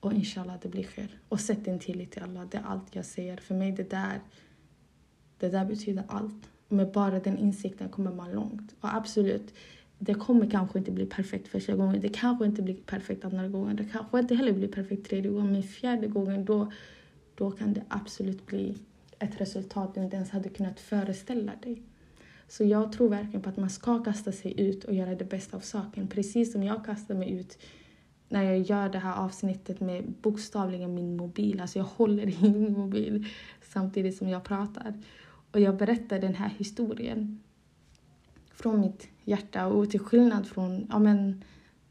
och 0.00 0.12
inshallah 0.12 0.56
det 0.62 0.68
blir 0.68 0.82
sker. 0.82 1.08
Och 1.28 1.40
sätt 1.40 1.64
din 1.64 1.78
tillit 1.78 2.10
till 2.10 2.22
Allah. 2.22 2.44
Det 2.50 2.58
är 2.58 2.62
allt 2.62 2.94
jag 2.96 3.04
säger. 3.04 3.36
För 3.36 3.54
mig 3.54 3.72
det 3.72 3.90
där, 3.90 4.20
det 5.38 5.48
där 5.48 5.64
betyder 5.64 6.04
allt. 6.08 6.50
Med 6.68 6.92
bara 6.92 7.20
den 7.20 7.38
insikten 7.38 7.88
kommer 7.88 8.12
man 8.12 8.32
långt. 8.32 8.74
Och 8.80 8.94
absolut, 8.94 9.54
det 9.98 10.14
kommer 10.14 10.50
kanske 10.50 10.78
inte 10.78 10.90
bli 10.90 11.06
perfekt 11.06 11.48
första 11.48 11.76
gången. 11.76 12.00
Det 12.00 12.08
kanske 12.08 12.46
inte 12.46 12.62
blir 12.62 12.74
perfekt 12.74 13.24
andra 13.24 13.48
gången. 13.48 13.76
Det 13.76 13.84
kanske 13.84 14.18
inte 14.18 14.34
heller 14.34 14.52
blir 14.52 14.68
perfekt 14.68 15.08
tredje 15.08 15.30
gången. 15.30 15.52
Men 15.52 15.62
fjärde 15.62 16.06
gången 16.06 16.44
då, 16.44 16.72
då 17.34 17.50
kan 17.50 17.72
det 17.72 17.82
absolut 17.88 18.46
bli 18.46 18.76
ett 19.18 19.40
resultat 19.40 19.94
du 19.94 20.02
inte 20.02 20.16
ens 20.16 20.30
hade 20.30 20.48
kunnat 20.48 20.80
föreställa 20.80 21.52
dig. 21.62 21.82
Så 22.48 22.64
jag 22.64 22.92
tror 22.92 23.08
verkligen 23.08 23.42
på 23.42 23.48
att 23.48 23.56
man 23.56 23.70
ska 23.70 24.04
kasta 24.04 24.32
sig 24.32 24.60
ut 24.60 24.84
och 24.84 24.94
göra 24.94 25.14
det 25.14 25.24
bästa 25.24 25.56
av 25.56 25.60
saken. 25.60 26.08
Precis 26.08 26.52
som 26.52 26.62
jag 26.62 26.84
kastar 26.84 27.14
mig 27.14 27.30
ut 27.30 27.58
när 28.30 28.42
jag 28.42 28.58
gör 28.58 28.88
det 28.88 28.98
här 28.98 29.16
avsnittet 29.16 29.80
med 29.80 30.04
bokstavligen 30.22 30.94
min 30.94 31.16
mobil. 31.16 31.60
Alltså 31.60 31.78
jag 31.78 31.86
håller 31.86 32.28
i 32.28 32.50
min 32.50 32.72
mobil 32.72 33.26
samtidigt 33.62 34.16
som 34.16 34.28
jag 34.28 34.44
pratar. 34.44 34.94
Och 35.52 35.60
jag 35.60 35.76
berättar 35.76 36.18
den 36.18 36.34
här 36.34 36.48
historien 36.58 37.40
från 38.54 38.80
mitt 38.80 39.08
hjärta 39.24 39.66
och 39.66 39.90
till 39.90 40.00
skillnad 40.00 40.46
från, 40.46 40.86
ja 40.90 40.98
men, 40.98 41.44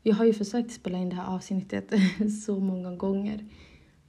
jag 0.03 0.15
har 0.15 0.25
ju 0.25 0.33
försökt 0.33 0.71
spela 0.71 0.97
in 0.97 1.09
det 1.09 1.15
här 1.15 1.35
avsnittet 1.35 1.93
så 2.45 2.59
många 2.59 2.95
gånger. 2.95 3.45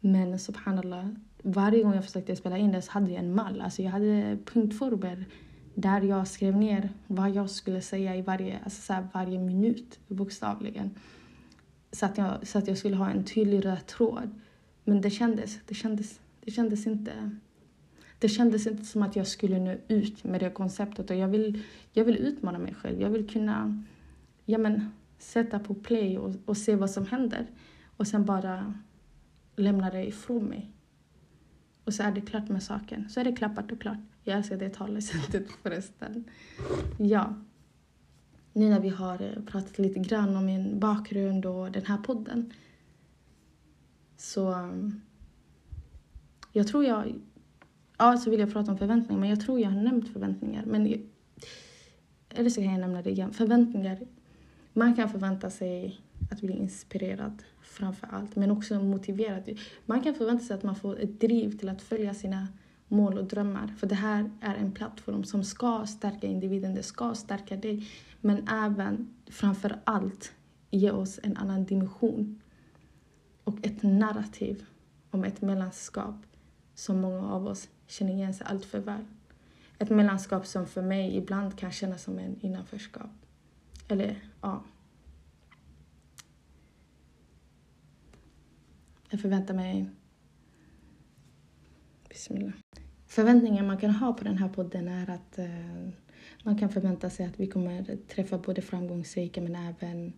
Men 0.01 0.39
subhanallah, 0.39 1.09
varje 1.43 1.83
gång 1.83 1.95
jag 1.95 2.05
försökte 2.05 2.37
spela 2.37 2.59
in 2.59 2.73
det 2.73 2.83
så 2.83 2.93
hade 2.93 3.11
jag 3.11 3.19
en 3.19 3.35
mall. 3.35 3.61
Alltså 3.61 3.83
jag 3.83 3.91
hade 3.91 4.39
punktformer 4.45 5.25
där 5.75 6.01
jag 6.01 6.29
skrev 6.29 6.57
ner 6.57 6.91
vad 7.07 7.31
jag 7.31 7.51
skulle 7.51 7.81
säga 7.81 8.17
i 8.17 8.23
varje, 8.23 8.59
alltså 8.65 8.83
så 8.83 9.09
varje 9.15 9.39
minut, 9.39 9.99
bokstavligen. 10.09 10.91
Så 11.93 12.07
att, 12.07 12.19
jag, 12.19 12.47
så 12.47 12.59
att 12.59 12.69
jag 12.69 12.79
skulle 12.79 12.97
ha 12.97 13.11
en 13.11 13.25
tydlig 13.25 13.65
röd 13.65 13.87
tråd. 13.87 14.31
Men 14.85 15.01
det 15.01 15.11
kändes, 15.11 15.59
det 15.67 15.75
kändes, 15.75 16.21
det 16.41 16.51
kändes 16.51 16.87
inte 16.87 17.31
det 18.21 18.29
kändes 18.29 18.67
inte 18.67 18.85
som 18.85 19.03
att 19.03 19.17
jag 19.17 19.27
skulle 19.27 19.59
nå 19.59 19.77
ut 19.89 20.25
med 20.25 20.41
det 20.41 20.51
konceptet 20.51 21.11
och 21.11 21.17
jag 21.17 21.29
vill, 21.29 21.63
jag 21.93 22.05
vill 22.05 22.17
utmana 22.17 22.59
mig 22.59 22.75
själv. 22.75 23.01
Jag 23.01 23.11
vill 23.11 23.29
kunna 23.29 23.85
ja, 24.45 24.59
men, 24.59 24.93
sätta 25.19 25.59
på 25.59 25.75
play 25.75 26.19
och, 26.19 26.35
och 26.45 26.57
se 26.57 26.77
vad 26.77 26.91
som 26.91 27.07
händer 27.07 27.47
och 27.97 28.07
sen 28.07 28.25
bara 28.25 28.75
lämna 29.57 29.91
det 29.91 30.07
ifrån 30.07 30.45
mig. 30.45 30.71
Och 31.85 31.95
så 31.95 32.03
är 32.03 32.13
det 32.13 32.21
klart 32.21 32.49
med 32.49 32.63
saken. 32.63 33.09
Så 33.09 33.21
är 33.21 33.25
det 33.25 33.33
klappat 33.33 33.73
och 33.73 33.81
klart. 33.81 33.99
Jag 34.23 34.37
älskar 34.37 34.57
det 34.57 34.71
talesättet 34.71 35.47
förresten. 35.63 36.25
Ja. 36.99 37.35
Nu 38.61 38.69
när 38.69 38.81
vi 38.81 38.89
har 38.89 39.23
eh, 39.23 39.43
pratat 39.47 39.79
lite 39.79 39.99
grann 39.99 40.37
om 40.37 40.47
min 40.47 40.81
bakgrund 40.81 41.47
och 41.47 41.73
den 41.73 41.87
här 41.87 41.99
podden. 41.99 42.53
Så 44.17 44.51
eh, 44.51 44.91
jag 46.53 46.69
tror 46.69 46.85
jag 46.85 47.15
Ja, 47.99 48.17
så 48.17 48.31
vill 48.31 48.41
jag 48.41 48.53
prata 48.53 48.73
om 48.73 48.79
förväntningar, 48.79 49.21
men 49.21 49.31
jag 49.31 49.41
tror 49.41 49.61
jag 49.61 49.71
har 49.71 49.83
nämnt 49.83 50.13
förväntningar. 50.13 50.65
Men, 50.67 50.87
eh, 50.87 50.99
eller 52.31 52.51
så 52.51 52.61
kan 52.61 52.71
jag 52.71 52.81
nämna 52.81 53.03
det 53.03 53.11
igen. 53.11 53.33
Förväntningar. 53.33 53.99
Man 54.73 54.97
kan 54.97 55.09
förvänta 55.09 55.51
sig 55.51 56.01
att 56.31 56.41
bli 56.41 56.53
inspirerad 56.53 57.43
framför 57.63 58.09
allt, 58.11 58.37
men 58.37 58.51
också 58.51 58.81
motiverad. 58.81 59.59
Man 59.87 60.01
kan 60.01 60.15
förvänta 60.15 60.45
sig 60.45 60.57
att 60.57 60.63
man 60.63 60.77
får 60.77 61.01
ett 61.01 61.21
driv 61.21 61.59
till 61.59 61.69
att 61.69 61.83
följa 61.83 62.15
sina 62.15 62.49
mål 62.91 63.19
och 63.19 63.25
drömmar. 63.25 63.75
För 63.79 63.87
det 63.87 63.95
här 63.95 64.31
är 64.41 64.55
en 64.55 64.73
plattform 64.73 65.25
som 65.25 65.45
ska 65.45 65.87
stärka 65.87 66.27
individen, 66.27 66.75
det 66.75 66.83
ska 66.83 67.15
stärka 67.15 67.57
dig. 67.57 67.89
Men 68.21 68.49
även, 68.49 69.15
framför 69.27 69.81
allt, 69.85 70.33
ge 70.71 70.91
oss 70.91 71.21
en 71.23 71.37
annan 71.37 71.65
dimension 71.65 72.41
och 73.45 73.67
ett 73.67 73.83
narrativ 73.83 74.65
om 75.11 75.25
ett 75.25 75.41
mellanskap 75.41 76.15
som 76.75 77.01
många 77.01 77.33
av 77.33 77.47
oss 77.47 77.69
känner 77.87 78.13
igen 78.13 78.35
sig 78.35 78.47
allt 78.51 78.65
för 78.65 78.79
väl. 78.79 79.05
Ett 79.79 79.91
mellanskap 79.91 80.47
som 80.47 80.67
för 80.67 80.83
mig 80.83 81.17
ibland 81.17 81.59
kan 81.59 81.73
kännas 81.73 82.03
som 82.03 82.19
en 82.19 82.41
innanförskap. 82.41 83.11
Eller, 83.89 84.23
ja. 84.41 84.65
Jag 89.11 89.21
förväntar 89.21 89.55
mig... 89.55 89.91
Bismillah. 92.09 92.53
Förväntningar 93.11 93.65
man 93.65 93.77
kan 93.77 93.91
ha 93.91 94.13
på 94.13 94.25
den 94.25 94.39
här 94.39 94.49
podden 94.49 94.89
är 94.89 95.11
att 95.11 95.39
eh, 95.39 95.89
man 96.43 96.59
kan 96.59 96.69
förvänta 96.69 97.11
sig 97.11 97.27
att 97.27 97.41
vi 97.41 97.47
kommer 97.47 97.97
träffa 98.09 98.39
både 98.39 98.63
framgångsrika 98.63 99.41
men 99.41 99.57
även 99.57 100.13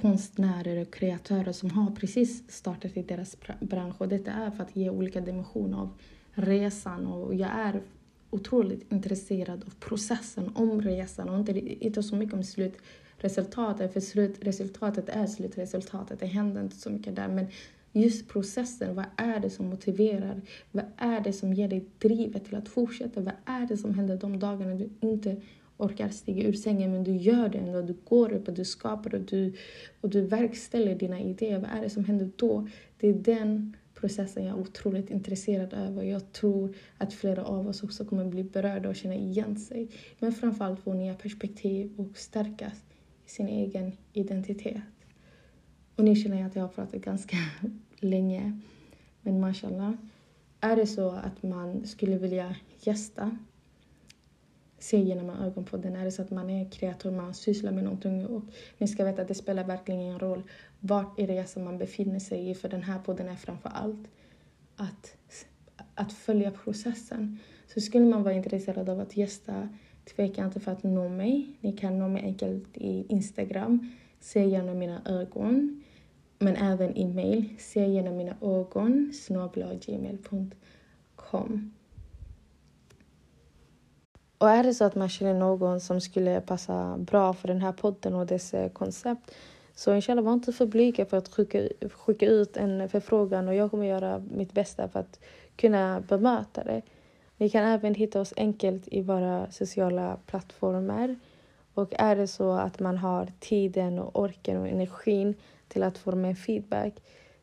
konstnärer 0.00 0.82
och 0.82 0.94
kreatörer 0.94 1.52
som 1.52 1.70
har 1.70 1.90
precis 1.90 2.50
startat 2.52 2.96
i 2.96 3.02
deras 3.02 3.36
bransch. 3.60 4.00
Och 4.00 4.08
detta 4.08 4.30
är 4.30 4.50
för 4.50 4.62
att 4.62 4.76
ge 4.76 4.90
olika 4.90 5.20
dimensioner 5.20 5.78
av 5.78 5.94
resan 6.32 7.06
och 7.06 7.34
jag 7.34 7.50
är 7.50 7.82
otroligt 8.30 8.92
intresserad 8.92 9.64
av 9.66 9.74
processen 9.80 10.50
om 10.54 10.82
resan 10.82 11.28
och 11.28 11.38
inte, 11.38 11.84
inte 11.84 12.02
så 12.02 12.16
mycket 12.16 12.34
om 12.34 12.44
slutresultatet, 12.44 13.92
för 13.92 14.00
slutresultatet 14.00 15.08
är 15.08 15.26
slutresultatet, 15.26 16.20
det 16.20 16.26
händer 16.26 16.62
inte 16.62 16.76
så 16.76 16.90
mycket 16.90 17.16
där. 17.16 17.28
Men 17.28 17.46
just 17.92 18.28
processen, 18.28 18.94
vad 18.94 19.06
är 19.16 19.40
det 19.40 19.50
som 19.50 19.66
motiverar? 19.66 20.40
Vad 20.72 20.84
är 20.96 21.20
det 21.20 21.32
som 21.32 21.52
ger 21.52 21.68
dig 21.68 21.84
drivet 21.98 22.44
till 22.44 22.54
att 22.54 22.68
fortsätta? 22.68 23.20
Vad 23.20 23.34
är 23.44 23.66
det 23.66 23.76
som 23.76 23.94
händer 23.94 24.16
de 24.16 24.38
dagarna 24.38 24.74
du 24.74 24.90
inte 25.00 25.36
orkar 25.80 26.08
stiga 26.08 26.48
ur 26.48 26.52
sängen 26.52 26.92
men 26.92 27.04
du 27.04 27.16
gör 27.16 27.48
det 27.48 27.58
ändå. 27.58 27.82
Du 27.82 27.96
går 28.04 28.32
upp 28.32 28.48
och 28.48 28.54
du 28.54 28.64
skapar 28.64 29.14
och 29.14 29.20
du, 29.20 29.52
och 30.00 30.10
du 30.10 30.20
verkställer 30.20 30.94
dina 30.94 31.20
idéer. 31.20 31.58
Vad 31.58 31.70
är 31.70 31.82
det 31.82 31.90
som 31.90 32.04
händer 32.04 32.30
då? 32.36 32.68
Det 32.98 33.08
är 33.08 33.14
den 33.14 33.76
processen 33.94 34.44
jag 34.44 34.58
är 34.58 34.60
otroligt 34.60 35.10
intresserad 35.10 35.72
över. 35.72 36.02
Jag 36.02 36.32
tror 36.32 36.74
att 36.98 37.12
flera 37.12 37.44
av 37.44 37.68
oss 37.68 37.82
också 37.82 38.04
kommer 38.04 38.24
bli 38.24 38.44
berörda 38.44 38.88
och 38.88 38.96
känna 38.96 39.14
igen 39.14 39.56
sig. 39.56 39.88
Men 40.18 40.32
framförallt 40.32 40.80
få 40.80 40.92
nya 40.92 41.14
perspektiv 41.14 41.92
och 41.96 42.18
stärkas 42.18 42.84
i 43.26 43.30
sin 43.30 43.48
egen 43.48 43.92
identitet. 44.12 44.82
Och 46.00 46.06
nu 46.06 46.16
känner 46.16 46.36
jag 46.36 46.46
att 46.46 46.56
jag 46.56 46.62
har 46.62 46.68
pratat 46.68 47.00
ganska 47.00 47.36
länge. 47.98 48.60
Men 49.22 49.40
mashallah. 49.40 49.92
Är 50.60 50.76
det 50.76 50.86
så 50.86 51.10
att 51.10 51.42
man 51.42 51.86
skulle 51.86 52.18
vilja 52.18 52.56
gästa 52.80 53.36
se 54.78 54.98
genom 54.98 55.30
ögonpodden. 55.30 55.96
Är 55.96 56.04
det 56.04 56.12
så 56.12 56.22
att 56.22 56.30
man 56.30 56.50
är 56.50 56.70
kreatör, 56.70 57.10
man 57.10 57.34
sysslar 57.34 57.72
med 57.72 57.84
någonting 57.84 58.26
och 58.26 58.42
ni 58.78 58.88
ska 58.88 59.04
veta 59.04 59.22
att 59.22 59.28
det 59.28 59.34
spelar 59.34 59.64
verkligen 59.64 60.00
ingen 60.00 60.18
roll 60.18 60.42
vart 60.80 61.18
i 61.18 61.26
resan 61.26 61.64
man 61.64 61.78
befinner 61.78 62.18
sig 62.18 62.50
i 62.50 62.54
för 62.54 62.68
den 62.68 62.82
här 62.82 62.98
podden 62.98 63.28
är 63.28 63.36
framför 63.36 63.68
allt 63.68 64.08
att, 64.76 65.16
att 65.94 66.12
följa 66.12 66.50
processen. 66.50 67.38
Så 67.66 67.80
skulle 67.80 68.06
man 68.06 68.22
vara 68.22 68.34
intresserad 68.34 68.88
av 68.88 69.00
att 69.00 69.16
gästa, 69.16 69.68
tveka 70.16 70.44
inte 70.44 70.60
för 70.60 70.72
att 70.72 70.82
nå 70.82 71.08
mig. 71.08 71.56
Ni 71.60 71.72
kan 71.72 71.98
nå 71.98 72.08
mig 72.08 72.22
enkelt 72.22 72.76
i 72.76 73.06
Instagram, 73.08 73.92
se 74.20 74.44
genom 74.44 74.78
mina 74.78 75.02
ögon, 75.04 75.84
men 76.40 76.56
även 76.56 76.96
e-mail, 76.96 77.56
se 77.58 77.86
genom 77.86 78.16
mina 78.16 78.36
ögon, 78.42 79.12
Och 84.38 84.50
är 84.50 84.62
det 84.62 84.74
så 84.74 84.84
att 84.84 84.94
man 84.94 85.08
känner 85.08 85.34
någon 85.34 85.80
som 85.80 86.00
skulle 86.00 86.40
passa 86.40 86.96
bra 86.98 87.32
för 87.32 87.48
den 87.48 87.60
här 87.60 87.72
podden 87.72 88.14
och 88.14 88.26
dess 88.26 88.54
eh, 88.54 88.70
koncept 88.70 89.30
så 89.74 89.94
inshallah 89.94 90.24
var 90.24 90.32
inte 90.32 90.52
för 90.52 90.66
blyga 90.66 91.06
för 91.06 91.16
att 91.16 91.28
skicka, 91.28 91.68
skicka 91.90 92.26
ut 92.26 92.56
en 92.56 92.88
förfrågan 92.88 93.48
och 93.48 93.54
jag 93.54 93.70
kommer 93.70 93.86
göra 93.86 94.22
mitt 94.30 94.52
bästa 94.52 94.88
för 94.88 95.00
att 95.00 95.20
kunna 95.56 96.00
bemöta 96.00 96.64
det. 96.64 96.82
Ni 97.36 97.50
kan 97.50 97.64
även 97.64 97.94
hitta 97.94 98.20
oss 98.20 98.34
enkelt 98.36 98.88
i 98.88 99.02
våra 99.02 99.50
sociala 99.50 100.16
plattformar. 100.26 101.16
Och 101.74 101.92
är 101.98 102.16
det 102.16 102.26
så 102.26 102.52
att 102.52 102.80
man 102.80 102.98
har 102.98 103.28
tiden 103.40 103.98
och 103.98 104.20
orken 104.20 104.56
och 104.56 104.68
energin 104.68 105.34
till 105.70 105.82
att 105.82 105.98
få 105.98 106.16
mer 106.16 106.34
feedback 106.34 106.94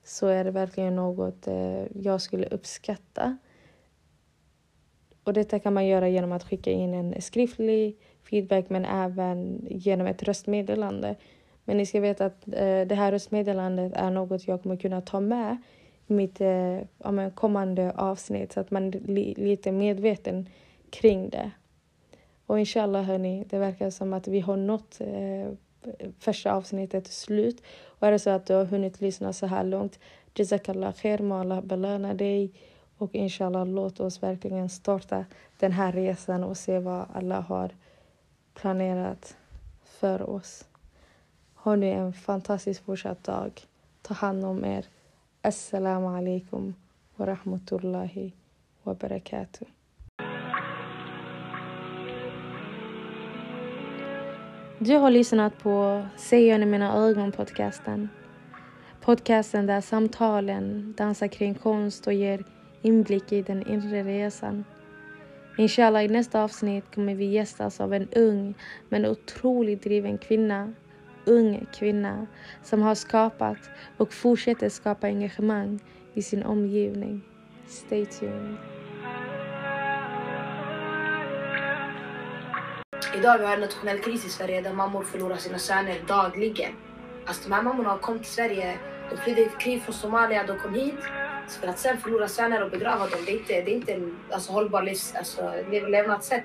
så 0.04 0.28
är 0.28 0.44
det 0.44 0.52
verkligen 0.52 0.96
något 0.96 1.48
eh, 1.48 1.84
jag 2.02 2.22
skulle 2.22 2.48
uppskatta. 2.48 3.38
Och 5.24 5.34
detta 5.34 5.60
kan 5.60 5.74
man 5.74 5.88
göra 5.88 6.10
genom 6.10 6.32
att 6.32 6.44
skicka 6.44 6.72
in 6.72 6.94
en 6.94 7.22
skriftlig 7.22 7.98
feedback 8.30 8.70
men 8.70 8.86
även 8.86 9.68
genom 9.70 10.08
ett 10.08 10.24
röstmeddelande. 10.24 11.16
Men 11.66 11.78
ni 11.78 11.86
ska 11.86 12.00
veta 12.00 12.26
att 12.26 12.48
eh, 12.48 12.82
det 12.88 12.96
här 12.96 13.12
röstmeddelandet 13.12 13.94
är 13.94 14.12
något 14.12 14.48
jag 14.48 14.64
kommer 14.64 14.78
kunna 14.78 15.02
ta 15.02 15.20
med 15.20 15.58
i 16.08 16.14
mitt 16.14 16.42
eh, 16.42 17.30
kommande 17.36 17.92
avsnitt 17.92 18.52
så 18.52 18.60
att 18.60 18.72
man 18.72 18.88
är 18.88 19.36
lite 19.36 19.72
medveten 19.72 20.50
kring 20.90 21.30
det. 21.30 21.52
Och 22.46 22.60
inshallah 22.60 23.04
hörni, 23.04 23.46
det 23.50 23.58
verkar 23.58 23.90
som 23.90 24.14
att 24.14 24.28
vi 24.28 24.40
har 24.40 24.58
nått 24.58 25.02
eh, 25.02 25.52
första 26.20 26.54
avsnittet 26.54 27.08
slut. 27.08 27.64
Och 27.86 28.08
är 28.08 28.12
det 28.12 28.20
så 28.20 28.30
att 28.30 28.46
du 28.46 28.54
har 28.54 28.66
hunnit 28.66 29.02
lyssna 29.02 29.34
så 29.34 29.46
här 29.46 29.64
långt, 29.64 30.00
Jazakallah 30.36 30.94
khair, 30.94 31.20
må 31.20 31.40
Allah 31.40 31.62
belöna 31.62 32.14
dig. 32.14 32.52
Och 32.98 33.16
inshallah, 33.16 33.66
låt 33.66 34.00
oss 34.00 34.24
verkligen 34.24 34.70
starta 34.70 35.26
den 35.60 35.72
här 35.72 35.92
resan 35.92 36.44
och 36.44 36.58
se 36.58 36.80
vad 36.80 37.06
Allah 37.14 37.42
har 37.42 37.72
planerat 38.54 39.38
för 39.84 40.30
oss. 40.30 40.66
Ha 41.54 41.76
nu 41.76 41.88
en 41.88 42.14
fantastisk 42.14 42.84
fortsatt 42.84 43.24
dag. 43.24 43.62
Ta 44.02 44.14
hand 44.14 44.46
om 44.46 44.66
er. 44.66 44.86
Assalamu 45.42 46.08
alaikum 46.08 46.76
wa 47.16 47.26
rahmatullahi 47.26 48.34
wa 48.84 48.94
barakatuh. 48.94 49.77
Du 54.80 54.96
har 54.96 55.12
lyssnat 55.12 55.58
på 55.58 56.06
Se 56.16 56.56
i 56.56 56.66
mina 56.66 56.94
ögon-podcasten. 56.94 58.10
Podcasten 59.02 59.66
där 59.66 59.82
samtalen 59.82 60.94
dansar 60.98 61.28
kring 61.28 61.54
konst 61.54 62.08
och 62.08 62.14
ger 62.14 62.44
inblick 62.82 63.32
i 63.32 63.42
den 63.42 63.68
inre 63.68 64.04
resan. 64.04 64.66
Inshallah, 65.58 66.06
i 66.06 66.08
nästa 66.08 66.44
avsnitt 66.44 66.96
kommer 66.96 67.16
vi 67.16 67.26
gästas 67.26 67.82
av 67.82 67.94
en 67.94 68.08
ung 68.16 68.54
men 68.90 69.06
otroligt 69.06 69.84
driven 69.84 70.18
kvinna. 70.18 70.74
Ung 71.26 71.68
kvinna 71.74 72.28
som 72.64 72.82
har 72.82 72.96
skapat 72.96 73.70
och 73.98 74.14
fortsätter 74.14 74.70
skapa 74.70 75.08
engagemang 75.08 75.80
i 76.14 76.22
sin 76.22 76.44
omgivning. 76.44 77.22
Stay 77.68 78.06
tuned. 78.06 78.77
Idag 83.18 83.38
vi 83.38 83.46
har 83.46 83.54
en 83.54 83.60
nationell 83.60 84.00
kris 84.00 84.26
i 84.26 84.30
Sverige 84.30 84.62
där 84.62 84.74
mammor 84.74 85.04
förlorar 85.04 85.38
sina 85.38 85.60
söner 85.60 86.02
dagligen. 86.08 86.72
Alltså 87.26 87.50
de 87.50 87.56
här 87.56 87.62
mammorna 87.62 87.98
kom 87.98 88.20
till 88.20 88.32
Sverige, 88.32 88.80
de 89.10 89.18
flydde 89.18 89.42
ett 89.42 89.60
krig 89.60 89.82
från 89.84 89.96
Somalia, 89.96 90.44
de 90.48 90.60
kom 90.60 90.74
hit. 90.74 91.00
För 91.62 91.68
att 91.68 91.80
sen 91.80 91.98
förlora 91.98 92.28
söner 92.28 92.64
och 92.64 92.72
begrava 92.72 93.08
dem, 93.08 93.20
det 93.26 93.32
är 93.32 93.40
inte, 93.40 93.54
det 93.54 93.72
är 93.72 93.76
inte 93.76 93.94
en 93.94 94.18
alltså, 94.32 94.52
hållbar 94.52 94.82
livs, 94.82 95.16
alltså, 95.16 95.54
levnadssätt. 95.70 96.44